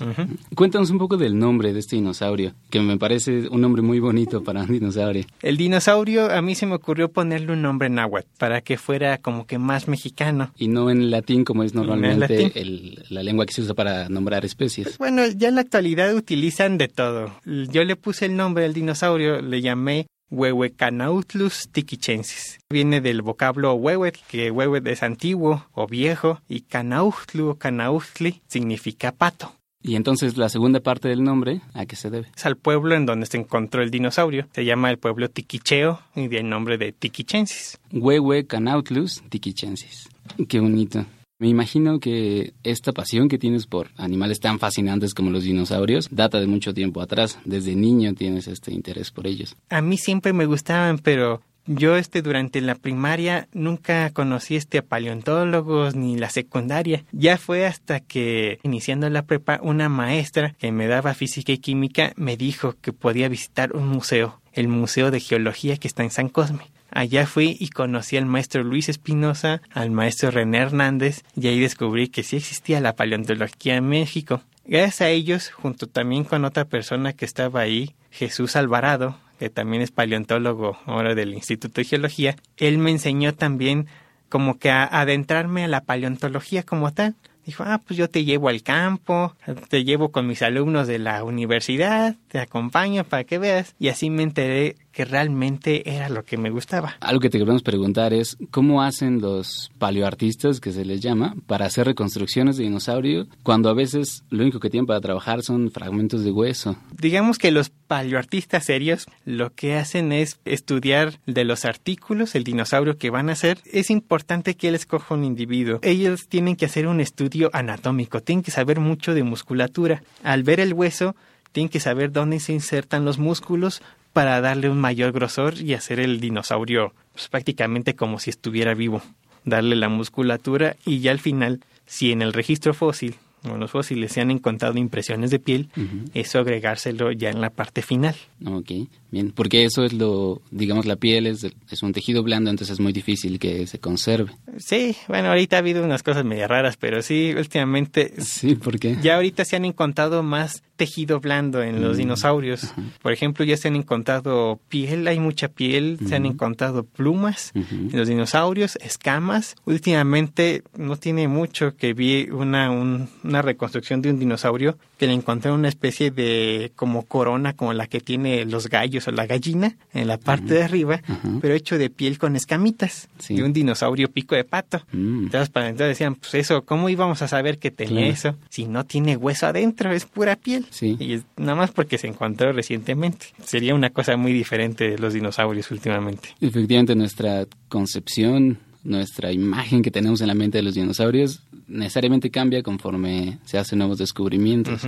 Cuéntanos 0.55 0.89
un 0.89 0.97
poco 0.97 1.17
del 1.17 1.37
nombre 1.37 1.73
de 1.73 1.79
este 1.79 1.95
dinosaurio, 1.95 2.53
que 2.69 2.79
me 2.79 2.97
parece 2.97 3.47
un 3.49 3.61
nombre 3.61 3.81
muy 3.81 3.99
bonito 3.99 4.43
para 4.43 4.61
un 4.61 4.71
dinosaurio. 4.71 5.25
El 5.41 5.57
dinosaurio, 5.57 6.31
a 6.31 6.41
mí 6.41 6.55
se 6.55 6.65
me 6.65 6.75
ocurrió 6.75 7.11
ponerle 7.11 7.53
un 7.53 7.61
nombre 7.61 7.89
náhuatl 7.89 8.27
para 8.37 8.61
que 8.61 8.77
fuera 8.77 9.17
como 9.17 9.45
que 9.47 9.57
más 9.57 9.87
mexicano. 9.87 10.51
Y 10.57 10.67
no 10.67 10.89
en 10.89 11.09
latín 11.11 11.43
como 11.43 11.63
es 11.63 11.73
normalmente 11.73 12.51
el, 12.59 13.03
la 13.09 13.23
lengua 13.23 13.45
que 13.45 13.53
se 13.53 13.61
usa 13.61 13.73
para 13.73 14.09
nombrar 14.09 14.45
especies. 14.45 14.97
Bueno, 14.97 15.23
ya 15.27 15.49
en 15.49 15.55
la 15.55 15.61
actualidad 15.61 16.15
utilizan 16.15 16.77
de 16.77 16.87
todo. 16.87 17.31
Yo 17.45 17.83
le 17.83 17.95
puse 17.95 18.25
el 18.25 18.35
nombre 18.35 18.63
del 18.63 18.73
dinosaurio, 18.73 19.41
le 19.41 19.61
llamé 19.61 20.07
Huehuecanautlus 20.31 21.69
tiquichensis. 21.71 22.59
Viene 22.69 23.01
del 23.01 23.21
vocablo 23.21 23.73
huehuet, 23.73 24.17
que 24.27 24.51
huehuet 24.51 24.85
es 24.87 25.03
antiguo 25.03 25.65
o 25.73 25.87
viejo, 25.87 26.41
y 26.47 26.61
canautlu 26.61 27.49
o 27.49 27.55
canautli 27.55 28.41
significa 28.47 29.11
pato. 29.11 29.55
Y 29.81 29.95
entonces 29.95 30.35
la 30.35 30.49
segunda 30.49 30.79
parte 30.79 31.07
del 31.07 31.23
nombre, 31.23 31.61
¿a 31.75 31.85
qué 31.85 31.95
se 31.95 32.09
debe? 32.09 32.27
Es 32.35 32.45
al 32.47 32.57
pueblo 32.57 32.95
en 32.95 33.05
donde 33.05 33.27
se 33.27 33.37
encontró 33.37 33.83
el 33.83 33.91
dinosaurio. 33.91 34.47
Se 34.51 34.65
llama 34.65 34.89
el 34.89 34.97
pueblo 34.97 35.29
Tiquicheo 35.29 35.99
y 36.15 36.27
de 36.27 36.41
nombre 36.41 36.79
de 36.79 36.91
Tiquichensis. 36.91 37.79
Huehuecanautlus 37.91 39.21
tiquichensis. 39.29 40.09
Qué 40.49 40.59
bonito. 40.59 41.05
Me 41.37 41.49
imagino 41.49 41.99
que 41.99 42.53
esta 42.63 42.93
pasión 42.93 43.27
que 43.27 43.37
tienes 43.37 43.67
por 43.67 43.89
animales 43.97 44.39
tan 44.39 44.57
fascinantes 44.57 45.13
como 45.13 45.31
los 45.31 45.43
dinosaurios 45.43 46.07
data 46.09 46.39
de 46.39 46.47
mucho 46.47 46.73
tiempo 46.73 47.01
atrás. 47.01 47.39
Desde 47.43 47.75
niño 47.75 48.13
tienes 48.13 48.47
este 48.47 48.71
interés 48.71 49.11
por 49.11 49.27
ellos. 49.27 49.57
A 49.69 49.81
mí 49.81 49.97
siempre 49.97 50.31
me 50.31 50.45
gustaban, 50.45 50.97
pero 50.97 51.41
yo 51.67 51.97
este 51.97 52.21
durante 52.21 52.61
la 52.61 52.75
primaria 52.75 53.49
nunca 53.51 54.11
conocí 54.11 54.55
este 54.55 54.77
a 54.77 54.85
paleontólogos 54.85 55.95
ni 55.95 56.15
la 56.15 56.29
secundaria. 56.29 57.03
Ya 57.11 57.37
fue 57.37 57.65
hasta 57.65 57.99
que 57.99 58.59
iniciando 58.63 59.09
la 59.09 59.25
prepa 59.25 59.59
una 59.61 59.89
maestra 59.89 60.55
que 60.57 60.71
me 60.71 60.87
daba 60.87 61.15
física 61.15 61.51
y 61.51 61.57
química 61.57 62.13
me 62.15 62.37
dijo 62.37 62.75
que 62.81 62.93
podía 62.93 63.27
visitar 63.27 63.75
un 63.75 63.87
museo, 63.89 64.39
el 64.53 64.69
Museo 64.69 65.11
de 65.11 65.19
Geología 65.19 65.75
que 65.75 65.89
está 65.89 66.03
en 66.03 66.11
San 66.11 66.29
Cosme. 66.29 66.74
Allá 66.95 67.27
fui 67.27 67.57
y 67.59 67.67
conocí 67.67 68.15
al 68.15 68.25
maestro 68.25 68.63
Luis 68.63 68.87
Espinosa, 68.87 69.61
al 69.73 69.91
maestro 69.91 70.31
René 70.31 70.59
Hernández, 70.59 71.23
y 71.35 71.47
ahí 71.47 71.59
descubrí 71.59 72.07
que 72.07 72.23
sí 72.23 72.37
existía 72.37 72.79
la 72.79 72.95
paleontología 72.95 73.75
en 73.75 73.89
México. 73.89 74.41
Gracias 74.65 75.01
a 75.01 75.09
ellos, 75.09 75.49
junto 75.51 75.87
también 75.87 76.23
con 76.23 76.45
otra 76.45 76.63
persona 76.63 77.11
que 77.11 77.25
estaba 77.25 77.59
ahí, 77.59 77.95
Jesús 78.11 78.55
Alvarado, 78.55 79.17
que 79.39 79.49
también 79.49 79.81
es 79.81 79.91
paleontólogo 79.91 80.77
ahora 80.85 81.15
del 81.15 81.33
Instituto 81.33 81.81
de 81.81 81.85
Geología, 81.85 82.37
él 82.55 82.77
me 82.77 82.91
enseñó 82.91 83.33
también 83.33 83.87
como 84.29 84.57
que 84.57 84.69
a 84.69 84.85
adentrarme 84.85 85.65
a 85.65 85.67
la 85.67 85.81
paleontología 85.81 86.63
como 86.63 86.93
tal. 86.93 87.15
Dijo, 87.45 87.63
ah, 87.63 87.79
pues 87.85 87.95
yo 87.97 88.09
te 88.09 88.23
llevo 88.23 88.49
al 88.49 88.63
campo, 88.63 89.35
te 89.69 89.83
llevo 89.83 90.11
con 90.11 90.25
mis 90.25 90.41
alumnos 90.41 90.87
de 90.87 90.97
la 90.97 91.23
universidad, 91.23 92.15
te 92.29 92.39
acompaño 92.39 93.03
para 93.03 93.23
que 93.23 93.37
veas. 93.37 93.75
Y 93.77 93.89
así 93.89 94.09
me 94.09 94.23
enteré 94.23 94.77
que 94.95 95.03
realmente 95.03 95.93
era 95.93 96.07
lo 96.07 96.23
que 96.23 96.37
me 96.37 96.49
gustaba. 96.49 96.95
Algo 97.01 97.19
que 97.19 97.29
te 97.29 97.37
queremos 97.37 97.63
preguntar 97.63 98.13
es, 98.13 98.37
¿cómo 98.49 98.81
hacen 98.81 99.19
los 99.19 99.69
paleoartistas, 99.77 100.61
que 100.61 100.71
se 100.71 100.85
les 100.85 101.01
llama, 101.01 101.35
para 101.47 101.65
hacer 101.65 101.87
reconstrucciones 101.87 102.55
de 102.55 102.63
dinosaurio 102.63 103.27
cuando 103.43 103.69
a 103.69 103.73
veces 103.73 104.23
lo 104.29 104.43
único 104.43 104.61
que 104.61 104.69
tienen 104.69 104.85
para 104.85 105.01
trabajar 105.01 105.43
son 105.43 105.69
fragmentos 105.69 106.23
de 106.23 106.31
hueso? 106.31 106.77
Digamos 106.97 107.37
que 107.37 107.51
los 107.51 107.71
paleoartistas 107.71 108.63
serios 108.63 109.05
lo 109.25 109.53
que 109.53 109.75
hacen 109.75 110.13
es 110.13 110.39
estudiar 110.45 111.19
de 111.25 111.43
los 111.43 111.65
artículos 111.65 112.33
el 112.33 112.45
dinosaurio 112.45 112.97
que 112.97 113.09
van 113.09 113.27
a 113.27 113.33
hacer. 113.33 113.59
Es 113.65 113.89
importante 113.89 114.55
que 114.55 114.69
él 114.69 114.75
escoja 114.75 115.15
un 115.15 115.25
individuo. 115.25 115.79
Ellos 115.81 116.29
tienen 116.29 116.55
que 116.55 116.67
hacer 116.67 116.87
un 116.87 117.01
estudio 117.01 117.49
anatómico, 117.51 118.21
tienen 118.21 118.43
que 118.43 118.51
saber 118.51 118.79
mucho 118.79 119.13
de 119.13 119.23
musculatura. 119.23 120.03
Al 120.23 120.43
ver 120.43 120.61
el 120.61 120.73
hueso, 120.73 121.17
tienen 121.51 121.69
que 121.69 121.81
saber 121.81 122.13
dónde 122.13 122.39
se 122.39 122.53
insertan 122.53 123.03
los 123.03 123.17
músculos 123.17 123.81
para 124.15 124.39
darle 124.39 124.69
un 124.69 124.79
mayor 124.79 125.11
grosor 125.11 125.59
y 125.59 125.73
hacer 125.73 125.99
el 125.99 126.21
dinosaurio 126.21 126.93
pues, 127.11 127.27
prácticamente 127.27 127.97
como 127.97 128.17
si 128.17 128.29
estuviera 128.29 128.73
vivo. 128.73 129.01
Darle 129.43 129.75
la 129.75 129.89
musculatura 129.89 130.77
y 130.85 131.01
ya 131.01 131.11
al 131.11 131.19
final, 131.19 131.59
si 131.85 132.13
en 132.13 132.21
el 132.21 132.31
registro 132.31 132.73
fósil 132.73 133.15
o 133.43 133.57
los 133.57 133.71
fósiles 133.71 134.13
se 134.13 134.21
han 134.21 134.31
encontrado 134.31 134.77
impresiones 134.77 135.31
de 135.31 135.39
piel, 135.39 135.67
eso 136.13 136.39
agregárselo 136.39 137.11
ya 137.11 137.29
en 137.29 137.41
la 137.41 137.49
parte 137.49 137.81
final. 137.81 138.15
Ok, 138.45 138.71
bien, 139.15 139.31
porque 139.31 139.63
eso 139.65 139.83
es 139.85 139.93
lo, 139.93 140.41
digamos, 140.51 140.85
la 140.85 140.95
piel 140.97 141.25
es, 141.27 141.45
es 141.71 141.83
un 141.83 141.93
tejido 141.93 142.21
blando, 142.21 142.49
entonces 142.49 142.73
es 142.73 142.79
muy 142.79 142.93
difícil 142.93 143.39
que 143.39 143.65
se 143.65 143.79
conserve. 143.79 144.31
Sí, 144.57 144.95
bueno, 145.07 145.29
ahorita 145.29 145.55
ha 145.55 145.59
habido 145.59 145.83
unas 145.83 146.03
cosas 146.03 146.23
medio 146.25 146.47
raras, 146.47 146.77
pero 146.77 147.01
sí, 147.01 147.33
últimamente... 147.37 148.13
Sí, 148.21 148.55
¿por 148.55 148.77
qué? 148.79 148.97
Ya 149.01 149.15
ahorita 149.15 149.43
se 149.45 149.55
han 149.55 149.65
encontrado 149.65 150.21
más 150.23 150.61
tejido 150.75 151.19
blando 151.21 151.63
en 151.63 151.81
los 151.81 151.95
Mm, 151.95 151.99
dinosaurios. 151.99 152.73
Por 153.01 153.13
ejemplo, 153.13 153.45
ya 153.45 153.55
se 153.55 153.69
han 153.69 153.77
encontrado 153.77 154.59
piel, 154.67 155.07
hay 155.07 155.19
mucha 155.19 155.47
piel, 155.47 155.97
se 156.05 156.15
han 156.15 156.25
encontrado 156.25 156.83
plumas 156.83 157.51
en 157.55 157.89
los 157.97 158.07
dinosaurios, 158.09 158.75
escamas. 158.81 159.55
Últimamente 159.65 160.63
no 160.77 160.97
tiene 160.97 161.27
mucho 161.29 161.75
que 161.77 161.93
vi 161.93 162.27
una, 162.29 162.69
un- 162.71 163.07
una 163.23 163.41
reconstrucción 163.41 164.01
de 164.01 164.09
un 164.09 164.19
dinosaurio 164.19 164.77
que 164.97 165.07
le 165.07 165.13
encontré 165.13 165.51
una 165.51 165.69
especie 165.69 166.11
de 166.11 166.71
como 166.75 167.03
corona 167.05 167.55
como 167.55 167.71
la 167.73 167.87
que 167.87 168.01
tiene 168.01 168.43
los 168.45 168.67
gallos 168.69 169.04
la 169.11 169.25
gallina 169.25 169.75
en 169.93 170.07
la 170.07 170.17
parte 170.17 170.53
de 170.55 170.63
arriba, 170.63 171.01
pero 171.41 171.53
hecho 171.53 171.77
de 171.77 171.89
piel 171.89 172.17
con 172.17 172.35
escamitas 172.35 173.07
Sí. 173.19 173.35
de 173.35 173.43
un 173.43 173.53
dinosaurio 173.53 174.09
pico 174.11 174.35
de 174.35 174.43
pato. 174.43 174.81
Mm. 174.91 175.25
Entonces, 175.25 175.49
para 175.49 175.69
entonces 175.69 175.89
decían, 175.89 176.15
pues 176.15 176.33
eso, 176.35 176.63
¿cómo 176.63 176.89
íbamos 176.89 177.21
a 177.21 177.27
saber 177.27 177.57
que 177.59 177.71
tenía 177.71 178.01
Claro. 178.01 178.13
eso? 178.13 178.35
Si 178.49 178.65
no 178.65 178.85
tiene 178.85 179.15
hueso 179.17 179.47
adentro, 179.47 179.91
es 179.91 180.05
pura 180.05 180.35
piel. 180.35 180.65
Sí. 180.69 180.95
Y 180.99 181.13
es 181.13 181.23
nada 181.37 181.55
más 181.55 181.71
porque 181.71 181.97
se 181.97 182.07
encontró 182.07 182.51
recientemente. 182.53 183.27
Sería 183.43 183.75
una 183.75 183.89
cosa 183.89 184.17
muy 184.17 184.33
diferente 184.33 184.89
de 184.91 184.97
los 184.97 185.13
dinosaurios 185.13 185.69
últimamente. 185.71 186.29
Efectivamente, 186.41 186.95
nuestra 186.95 187.45
concepción, 187.67 188.57
nuestra 188.83 189.31
imagen 189.31 189.81
que 189.81 189.91
tenemos 189.91 190.21
en 190.21 190.27
la 190.27 190.33
mente 190.35 190.57
de 190.59 190.63
los 190.63 190.75
dinosaurios 190.75 191.41
necesariamente 191.67 192.29
cambia 192.29 192.61
conforme 192.61 193.39
se 193.45 193.57
hacen 193.57 193.79
nuevos 193.79 193.97
descubrimientos. 193.97 194.81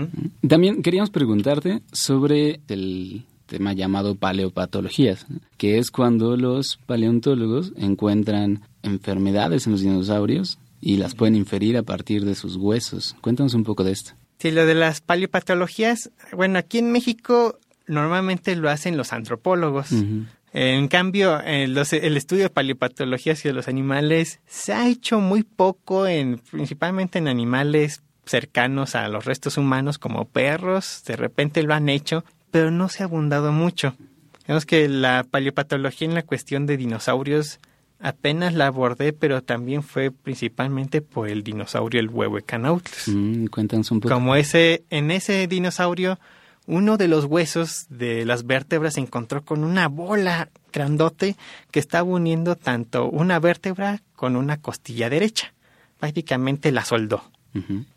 También 0.48 0.82
queríamos 0.84 1.10
preguntarte 1.10 1.82
sobre 1.92 2.60
el 2.68 3.24
tema 3.48 3.74
llamado 3.74 4.16
paleopatologías, 4.16 5.26
que 5.58 5.80
es 5.80 5.90
cuando 5.92 6.38
los 6.38 6.78
paleontólogos 6.86 7.74
encuentran 7.78 8.62
enfermedades 8.84 9.66
en 9.66 9.72
los 9.72 9.82
dinosaurios 9.82 10.60
y 10.80 10.98
las 10.98 11.16
pueden 11.16 11.36
inferir 11.36 11.78
a 11.78 11.84
partir 11.84 12.24
de 12.26 12.36
sus 12.36 12.56
huesos. 12.56 13.16
Cuéntanos 13.22 13.54
un 13.56 13.64
poco 13.64 13.84
de 13.84 13.92
esto. 13.94 14.12
Sí, 14.40 14.52
lo 14.52 14.66
de 14.68 14.76
las 14.76 15.02
paleopatologías, 15.02 16.12
bueno, 16.32 16.60
aquí 16.60 16.78
en 16.78 16.92
México 16.92 17.58
normalmente 17.88 18.56
lo 18.56 18.70
hacen 18.70 18.98
los 18.98 19.14
antropólogos. 19.14 19.88
En 20.54 20.88
cambio, 20.88 21.42
en 21.44 21.74
los- 21.74 21.94
el 21.94 22.18
estudio 22.18 22.44
de 22.44 22.50
paleopatologías 22.50 23.44
y 23.44 23.48
de 23.50 23.54
los 23.54 23.68
animales 23.68 24.40
se 24.48 24.74
ha 24.74 24.88
hecho 24.88 25.20
muy 25.20 25.44
poco, 25.44 26.08
en, 26.08 26.40
principalmente 26.52 27.18
en 27.20 27.28
animales 27.28 28.02
cercanos 28.26 28.96
a 28.96 29.08
los 29.08 29.26
restos 29.26 29.58
humanos 29.58 29.98
como 30.00 30.26
perros, 30.26 31.04
de 31.06 31.16
repente 31.16 31.64
lo 31.64 31.74
han 31.74 31.90
hecho, 31.90 32.24
pero 32.52 32.72
no 32.72 32.90
se 32.90 33.04
ha 33.04 33.06
abundado 33.06 33.52
mucho. 33.52 33.96
Vemos 34.48 34.66
que 34.66 34.88
la 34.88 35.26
paleopatología 35.30 36.08
en 36.08 36.14
la 36.14 36.24
cuestión 36.24 36.66
de 36.66 36.78
dinosaurios 36.78 37.60
apenas 38.00 38.54
la 38.54 38.68
abordé, 38.68 39.14
pero 39.14 39.42
también 39.44 39.84
fue 39.84 40.12
principalmente 40.12 41.02
por 41.02 41.30
el 41.30 41.44
dinosaurio 41.44 42.00
el 42.00 42.10
Huehuecanautlus. 42.10 43.08
Mm, 43.08 43.48
cuéntanos 43.48 43.92
un 43.92 44.00
poco. 44.00 44.14
Como 44.14 44.36
ese, 44.36 44.84
en 44.90 45.12
ese 45.12 45.48
dinosaurio, 45.48 46.20
uno 46.68 46.98
de 46.98 47.08
los 47.08 47.26
huesos 47.26 47.88
de 47.90 48.26
las 48.26 48.46
vértebras 48.46 48.96
se 48.96 49.00
encontró 49.00 49.44
con 49.44 49.64
una 49.64 49.88
bola 49.88 50.50
grandote 50.72 51.36
que 51.72 51.80
estaba 51.80 52.04
uniendo 52.04 52.56
tanto 52.56 53.10
una 53.10 53.40
vértebra 53.40 54.02
con 54.16 54.36
una 54.36 54.58
costilla 54.58 55.10
derecha. 55.10 55.54
Prácticamente 56.00 56.72
la 56.72 56.86
soldó. 56.86 57.24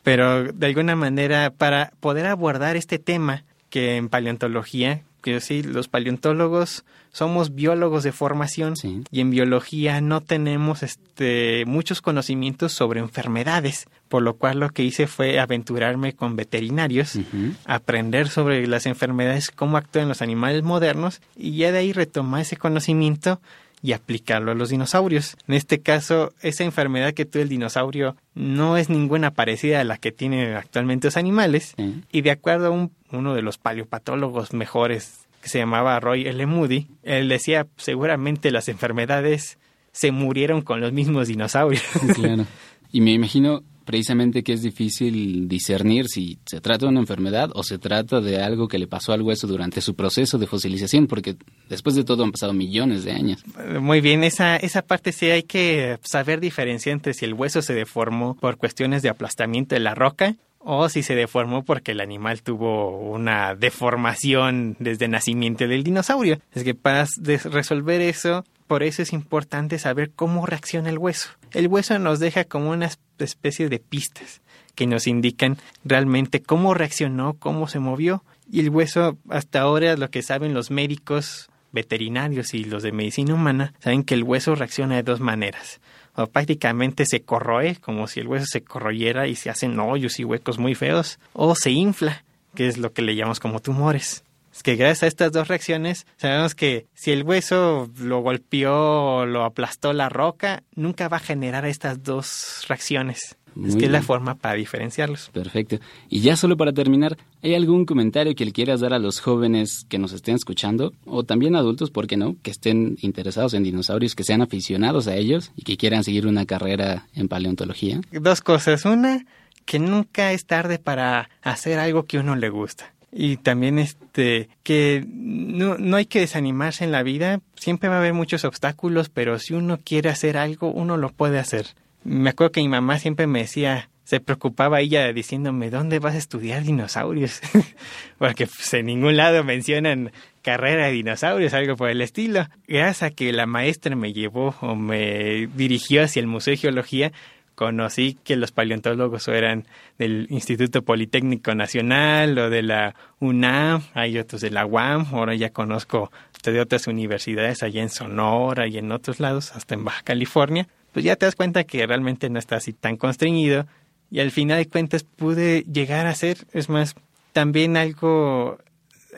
Pero 0.02 0.54
de 0.54 0.66
alguna 0.66 0.96
manera, 0.96 1.50
para 1.50 1.92
poder 2.00 2.26
abordar 2.26 2.76
este 2.76 2.98
tema, 2.98 3.44
que 3.70 3.96
en 3.96 4.08
paleontología, 4.08 5.02
que 5.22 5.40
sí, 5.40 5.62
los 5.62 5.88
paleontólogos 5.88 6.84
somos 7.12 7.54
biólogos 7.54 8.04
de 8.04 8.12
formación 8.12 8.76
Sí. 8.76 9.02
y 9.10 9.20
en 9.20 9.30
biología 9.30 10.00
no 10.00 10.20
tenemos 10.20 10.82
este 10.82 11.64
muchos 11.66 12.00
conocimientos 12.00 12.72
sobre 12.72 13.00
enfermedades, 13.00 13.86
por 14.08 14.22
lo 14.22 14.34
cual 14.34 14.60
lo 14.60 14.70
que 14.70 14.84
hice 14.84 15.06
fue 15.06 15.38
aventurarme 15.40 16.14
con 16.14 16.36
veterinarios, 16.36 17.18
aprender 17.64 18.28
sobre 18.28 18.66
las 18.66 18.86
enfermedades, 18.86 19.50
cómo 19.50 19.76
actúan 19.76 20.08
los 20.08 20.22
animales 20.22 20.62
modernos 20.62 21.20
y 21.36 21.56
ya 21.56 21.72
de 21.72 21.78
ahí 21.78 21.92
retomar 21.92 22.42
ese 22.42 22.56
conocimiento 22.56 23.40
y 23.82 23.92
aplicarlo 23.92 24.50
a 24.52 24.54
los 24.54 24.68
dinosaurios. 24.70 25.36
En 25.48 25.54
este 25.54 25.80
caso, 25.80 26.32
esa 26.42 26.64
enfermedad 26.64 27.14
que 27.14 27.24
tuvo 27.24 27.42
el 27.42 27.48
dinosaurio 27.48 28.16
no 28.34 28.76
es 28.76 28.90
ninguna 28.90 29.30
parecida 29.30 29.80
a 29.80 29.84
la 29.84 29.96
que 29.96 30.12
tienen 30.12 30.54
actualmente 30.54 31.06
los 31.06 31.16
animales. 31.16 31.74
Sí. 31.76 32.02
Y 32.12 32.20
de 32.22 32.30
acuerdo 32.30 32.66
a 32.66 32.70
un- 32.70 32.92
uno 33.12 33.34
de 33.34 33.42
los 33.42 33.58
paleopatólogos 33.58 34.52
mejores, 34.52 35.26
que 35.42 35.48
se 35.48 35.58
llamaba 35.58 35.98
Roy 36.00 36.26
L. 36.26 36.44
Moody, 36.46 36.86
él 37.02 37.28
decía 37.30 37.66
seguramente 37.78 38.50
las 38.50 38.68
enfermedades 38.68 39.56
se 39.92 40.12
murieron 40.12 40.60
con 40.62 40.80
los 40.80 40.92
mismos 40.92 41.28
dinosaurios. 41.28 41.82
Claro. 42.14 42.44
Y 42.92 43.00
me 43.00 43.12
imagino 43.12 43.62
precisamente 43.90 44.44
que 44.44 44.52
es 44.52 44.62
difícil 44.62 45.48
discernir 45.48 46.06
si 46.06 46.38
se 46.46 46.60
trata 46.60 46.86
de 46.86 46.92
una 46.92 47.00
enfermedad 47.00 47.50
o 47.54 47.64
se 47.64 47.76
trata 47.76 48.20
de 48.20 48.40
algo 48.40 48.68
que 48.68 48.78
le 48.78 48.86
pasó 48.86 49.12
al 49.12 49.20
hueso 49.20 49.48
durante 49.48 49.80
su 49.80 49.96
proceso 49.96 50.38
de 50.38 50.46
fosilización, 50.46 51.08
porque 51.08 51.34
después 51.68 51.96
de 51.96 52.04
todo 52.04 52.22
han 52.22 52.30
pasado 52.30 52.52
millones 52.52 53.02
de 53.02 53.10
años. 53.10 53.42
Muy 53.80 54.00
bien, 54.00 54.22
esa, 54.22 54.54
esa 54.54 54.82
parte 54.82 55.10
sí 55.10 55.28
hay 55.28 55.42
que 55.42 55.98
saber 56.04 56.38
diferenciar 56.38 56.92
entre 56.92 57.14
si 57.14 57.24
el 57.24 57.34
hueso 57.34 57.62
se 57.62 57.74
deformó 57.74 58.36
por 58.36 58.58
cuestiones 58.58 59.02
de 59.02 59.08
aplastamiento 59.08 59.74
de 59.74 59.80
la 59.80 59.96
roca 59.96 60.36
o 60.60 60.88
si 60.88 61.02
se 61.02 61.16
deformó 61.16 61.64
porque 61.64 61.90
el 61.90 62.00
animal 62.00 62.42
tuvo 62.42 62.96
una 62.96 63.56
deformación 63.56 64.76
desde 64.78 65.06
el 65.06 65.10
nacimiento 65.10 65.66
del 65.66 65.82
dinosaurio. 65.82 66.38
Es 66.52 66.62
que 66.62 66.76
para 66.76 67.08
resolver 67.44 68.00
eso, 68.02 68.44
por 68.70 68.84
eso 68.84 69.02
es 69.02 69.12
importante 69.12 69.80
saber 69.80 70.12
cómo 70.14 70.46
reacciona 70.46 70.90
el 70.90 70.98
hueso. 70.98 71.30
El 71.50 71.66
hueso 71.66 71.98
nos 71.98 72.20
deja 72.20 72.44
como 72.44 72.70
una 72.70 72.88
especie 73.18 73.68
de 73.68 73.80
pistas 73.80 74.42
que 74.76 74.86
nos 74.86 75.08
indican 75.08 75.58
realmente 75.84 76.40
cómo 76.40 76.72
reaccionó, 76.72 77.34
cómo 77.34 77.66
se 77.66 77.80
movió. 77.80 78.22
Y 78.48 78.60
el 78.60 78.70
hueso, 78.70 79.18
hasta 79.28 79.62
ahora, 79.62 79.96
lo 79.96 80.08
que 80.08 80.22
saben 80.22 80.54
los 80.54 80.70
médicos 80.70 81.50
veterinarios 81.72 82.54
y 82.54 82.62
los 82.62 82.84
de 82.84 82.92
medicina 82.92 83.34
humana, 83.34 83.74
saben 83.80 84.04
que 84.04 84.14
el 84.14 84.22
hueso 84.22 84.54
reacciona 84.54 84.94
de 84.94 85.02
dos 85.02 85.18
maneras 85.18 85.80
o 86.14 86.28
prácticamente 86.28 87.06
se 87.06 87.22
corroe, 87.22 87.74
como 87.74 88.06
si 88.06 88.20
el 88.20 88.28
hueso 88.28 88.46
se 88.46 88.62
corroyera 88.62 89.26
y 89.26 89.34
se 89.34 89.50
hacen 89.50 89.80
hoyos 89.80 90.20
y 90.20 90.24
huecos 90.24 90.60
muy 90.60 90.76
feos, 90.76 91.18
o 91.32 91.56
se 91.56 91.72
infla, 91.72 92.22
que 92.54 92.68
es 92.68 92.78
lo 92.78 92.92
que 92.92 93.02
le 93.02 93.16
llamamos 93.16 93.40
como 93.40 93.58
tumores. 93.58 94.22
Es 94.52 94.62
que 94.62 94.76
gracias 94.76 95.02
a 95.04 95.06
estas 95.06 95.32
dos 95.32 95.48
reacciones 95.48 96.06
sabemos 96.16 96.54
que 96.54 96.86
si 96.94 97.12
el 97.12 97.22
hueso 97.22 97.90
lo 97.98 98.20
golpeó 98.20 99.16
o 99.16 99.26
lo 99.26 99.44
aplastó 99.44 99.92
la 99.92 100.08
roca, 100.08 100.64
nunca 100.74 101.08
va 101.08 101.18
a 101.18 101.20
generar 101.20 101.64
estas 101.64 102.02
dos 102.02 102.64
reacciones 102.68 103.36
es 103.66 103.76
que 103.76 103.86
es 103.86 103.90
la 103.90 104.02
forma 104.02 104.36
para 104.36 104.54
diferenciarlos. 104.54 105.30
Perfecto. 105.32 105.78
Y 106.08 106.20
ya 106.20 106.36
solo 106.36 106.56
para 106.56 106.72
terminar, 106.72 107.16
¿hay 107.42 107.54
algún 107.54 107.84
comentario 107.84 108.34
que 108.34 108.44
le 108.44 108.52
quieras 108.52 108.80
dar 108.80 108.92
a 108.92 108.98
los 108.98 109.20
jóvenes 109.20 109.86
que 109.88 109.98
nos 109.98 110.12
estén 110.12 110.36
escuchando? 110.36 110.92
O 111.04 111.24
también 111.24 111.56
adultos, 111.56 111.90
¿por 111.90 112.06
qué 112.06 112.16
no? 112.16 112.36
Que 112.42 112.50
estén 112.50 112.96
interesados 113.00 113.54
en 113.54 113.62
dinosaurios, 113.62 114.14
que 114.14 114.24
sean 114.24 114.42
aficionados 114.42 115.08
a 115.08 115.16
ellos 115.16 115.52
y 115.56 115.62
que 115.62 115.76
quieran 115.76 116.04
seguir 116.04 116.26
una 116.26 116.46
carrera 116.46 117.08
en 117.14 117.28
paleontología. 117.28 118.00
Dos 118.12 118.40
cosas. 118.40 118.84
Una, 118.84 119.26
que 119.64 119.78
nunca 119.78 120.32
es 120.32 120.46
tarde 120.46 120.78
para 120.78 121.30
hacer 121.42 121.78
algo 121.78 122.04
que 122.04 122.18
uno 122.18 122.36
le 122.36 122.48
gusta. 122.48 122.92
Y 123.12 123.38
también 123.38 123.78
este 123.78 124.48
que 124.62 125.04
no, 125.08 125.78
no 125.78 125.96
hay 125.96 126.06
que 126.06 126.20
desanimarse 126.20 126.84
en 126.84 126.92
la 126.92 127.02
vida, 127.02 127.40
siempre 127.56 127.88
va 127.88 127.96
a 127.96 127.98
haber 127.98 128.14
muchos 128.14 128.44
obstáculos, 128.44 129.08
pero 129.08 129.38
si 129.38 129.54
uno 129.54 129.78
quiere 129.82 130.10
hacer 130.10 130.36
algo, 130.36 130.70
uno 130.70 130.96
lo 130.96 131.10
puede 131.10 131.38
hacer. 131.38 131.66
Me 132.04 132.30
acuerdo 132.30 132.52
que 132.52 132.60
mi 132.62 132.68
mamá 132.68 132.98
siempre 132.98 133.26
me 133.26 133.40
decía, 133.40 133.90
se 134.10 134.18
preocupaba 134.18 134.80
ella 134.80 135.12
diciéndome, 135.12 135.70
¿dónde 135.70 136.00
vas 136.00 136.16
a 136.16 136.18
estudiar 136.18 136.64
dinosaurios? 136.64 137.40
Porque 138.18 138.48
pues, 138.48 138.74
en 138.74 138.86
ningún 138.86 139.16
lado 139.16 139.44
mencionan 139.44 140.10
carrera 140.42 140.86
de 140.86 140.92
dinosaurios, 140.92 141.54
algo 141.54 141.76
por 141.76 141.90
el 141.90 142.00
estilo. 142.00 142.48
Gracias 142.66 143.04
a 143.04 143.10
que 143.10 143.32
la 143.32 143.46
maestra 143.46 143.94
me 143.94 144.12
llevó 144.12 144.56
o 144.62 144.74
me 144.74 145.46
dirigió 145.54 146.02
hacia 146.02 146.18
el 146.18 146.26
Museo 146.26 146.52
de 146.52 146.58
Geología, 146.58 147.12
conocí 147.60 148.16
que 148.24 148.36
los 148.36 148.52
paleontólogos 148.52 149.28
eran 149.28 149.66
del 149.98 150.26
Instituto 150.30 150.80
Politécnico 150.80 151.54
Nacional 151.54 152.38
o 152.38 152.48
de 152.48 152.62
la 152.62 152.94
UNAM, 153.18 153.82
hay 153.92 154.16
otros 154.16 154.40
de 154.40 154.48
la 154.48 154.64
UAM, 154.64 155.08
ahora 155.12 155.34
ya 155.34 155.50
conozco 155.50 156.10
de 156.42 156.58
otras 156.58 156.86
universidades 156.86 157.62
allá 157.62 157.82
en 157.82 157.90
Sonora 157.90 158.66
y 158.66 158.78
en 158.78 158.90
otros 158.90 159.20
lados, 159.20 159.52
hasta 159.54 159.74
en 159.74 159.84
Baja 159.84 160.00
California. 160.02 160.68
Pues 160.92 161.04
ya 161.04 161.16
te 161.16 161.26
das 161.26 161.36
cuenta 161.36 161.64
que 161.64 161.86
realmente 161.86 162.30
no 162.30 162.38
está 162.38 162.56
así 162.56 162.72
tan 162.72 162.96
constreñido 162.96 163.66
y 164.10 164.20
al 164.20 164.30
final 164.30 164.56
de 164.56 164.66
cuentas 164.66 165.04
pude 165.04 165.60
llegar 165.70 166.06
a 166.06 166.14
ser, 166.14 166.38
es 166.54 166.70
más, 166.70 166.94
también 167.34 167.76
algo, 167.76 168.56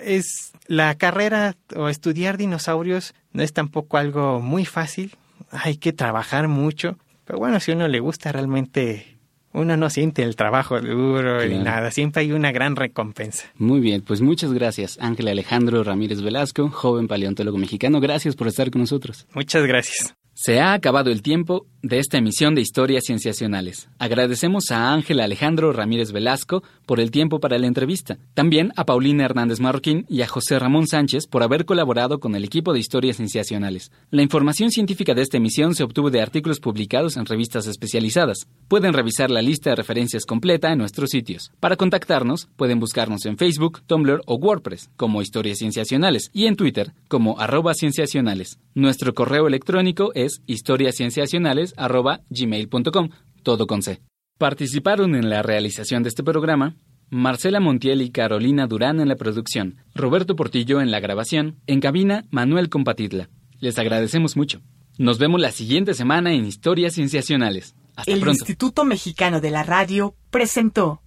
es 0.02 0.50
la 0.66 0.92
carrera 0.96 1.55
o 1.76 1.88
estudiar 1.88 2.38
dinosaurios 2.38 3.14
no 3.33 3.44
es 3.44 3.52
tampoco 3.52 3.98
algo 3.98 4.40
muy 4.40 4.64
fácil, 4.64 5.14
hay 5.52 5.76
que 5.76 5.92
trabajar 5.92 6.48
mucho, 6.48 6.98
pero 7.24 7.38
bueno, 7.38 7.61
si 7.61 7.72
a 7.72 7.74
uno 7.74 7.88
le 7.88 8.00
gusta 8.00 8.32
realmente 8.32 9.18
uno 9.54 9.76
no 9.76 9.90
siente 9.90 10.22
el 10.22 10.35
trabajo 10.35 10.80
duro 10.80 11.44
ni 11.46 11.58
nada, 11.58 11.90
siempre 11.90 12.22
hay 12.22 12.32
una 12.32 12.52
gran 12.52 12.74
recompensa. 12.76 13.44
Muy 13.56 13.80
bien, 13.80 14.00
pues 14.00 14.20
muchas 14.20 14.52
gracias, 14.52 14.98
Ángel 15.00 15.28
Alejandro 15.28 15.85
Ramírez 15.85 16.22
Velasco, 16.22 16.70
joven 16.70 17.08
paleontólogo 17.08 17.58
mexicano, 17.58 18.00
gracias 18.00 18.35
por 18.35 18.48
estar 18.48 18.70
con 18.70 18.80
nosotros. 18.80 19.26
Muchas 19.35 19.66
gracias. 19.66 20.14
Se 20.35 20.61
ha 20.61 20.72
acabado 20.72 21.11
el 21.11 21.20
tiempo 21.20 21.66
de 21.82 21.98
esta 21.98 22.16
emisión 22.16 22.54
de 22.54 22.62
Historias 22.62 23.04
Cienciacionales. 23.04 23.90
Agradecemos 23.98 24.70
a 24.70 24.92
Ángel 24.92 25.20
Alejandro 25.20 25.72
Ramírez 25.72 26.11
Velasco 26.11 26.62
por 26.92 27.00
el 27.00 27.11
tiempo 27.11 27.40
para 27.40 27.59
la 27.59 27.68
entrevista. 27.68 28.18
También 28.35 28.70
a 28.76 28.85
Paulina 28.85 29.24
Hernández 29.24 29.61
Marroquín 29.61 30.05
y 30.11 30.20
a 30.20 30.26
José 30.26 30.59
Ramón 30.59 30.87
Sánchez 30.87 31.26
por 31.26 31.42
haber 31.42 31.64
colaborado 31.64 32.20
con 32.20 32.37
el 32.37 32.44
equipo 32.44 32.74
de 32.74 32.81
Historias 32.81 33.16
Cienciacionales. 33.16 33.90
La 34.11 34.20
información 34.20 34.70
científica 34.70 35.14
de 35.14 35.22
esta 35.22 35.38
emisión 35.38 35.74
se 35.74 35.85
obtuvo 35.85 36.11
de 36.11 36.20
artículos 36.20 36.61
publicados 36.61 37.16
en 37.16 37.24
revistas 37.24 37.66
especializadas. 37.66 38.46
Pueden 38.68 38.92
revisar 38.92 39.31
la 39.31 39.40
lista 39.40 39.70
de 39.70 39.76
referencias 39.76 40.26
completa 40.26 40.70
en 40.70 40.81
nuestros 40.81 41.09
sitios. 41.09 41.50
Para 41.61 41.76
contactarnos, 41.76 42.50
pueden 42.57 42.78
buscarnos 42.78 43.24
en 43.24 43.38
Facebook, 43.38 43.81
Tumblr 43.87 44.20
o 44.26 44.35
WordPress 44.35 44.90
como 44.98 45.22
Historias 45.22 45.61
Cienciacionales 45.61 46.31
y 46.35 46.44
en 46.44 46.57
Twitter 46.57 46.92
como 47.09 47.40
arroba 47.40 47.72
cienciacionales. 47.72 48.59
Nuestro 48.74 49.14
correo 49.14 49.46
electrónico 49.46 50.12
es 50.14 50.42
historiascienciacionales.gmail.com, 50.44 53.09
todo 53.42 53.66
con 53.66 53.81
C. 53.81 54.02
Participaron 54.38 55.14
en 55.14 55.31
la 55.31 55.42
realización 55.42 56.03
de 56.03 56.09
este 56.09 56.23
programa 56.23 56.77
Marcela 57.11 57.61
Montiel 57.61 58.01
y 58.01 58.11
Carolina 58.11 58.66
Durán 58.66 58.99
en 58.99 59.09
la 59.09 59.16
producción, 59.16 59.77
Roberto 59.95 60.35
Portillo 60.35 60.81
en 60.81 60.90
la 60.90 60.99
grabación, 60.99 61.61
en 61.66 61.81
cabina 61.81 62.25
Manuel 62.31 62.71
Compatidla. 62.71 63.29
Les 63.61 63.79
agradecemos 63.79 64.37
mucho. 64.37 64.62
Nos 64.99 65.18
vemos 65.18 65.40
la 65.40 65.53
siguiente 65.53 65.95
semana 65.95 66.33
en 66.33 66.47
Historias 66.47 66.95
Cienciacionales. 66.95 67.75
Hasta 67.97 68.11
El 68.11 68.21
pronto. 68.21 68.38
Instituto 68.40 68.85
Mexicano 68.85 69.40
de 69.42 69.51
la 69.51 69.62
Radio 69.62 70.14
presentó 70.31 71.03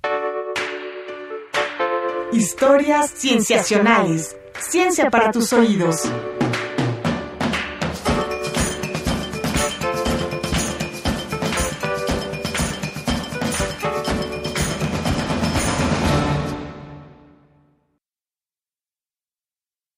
Historias 2.32 3.12
Cienciacionales. 3.12 4.38
Ciencia 4.60 5.10
para 5.10 5.32
tus 5.32 5.52
oídos. 5.54 6.04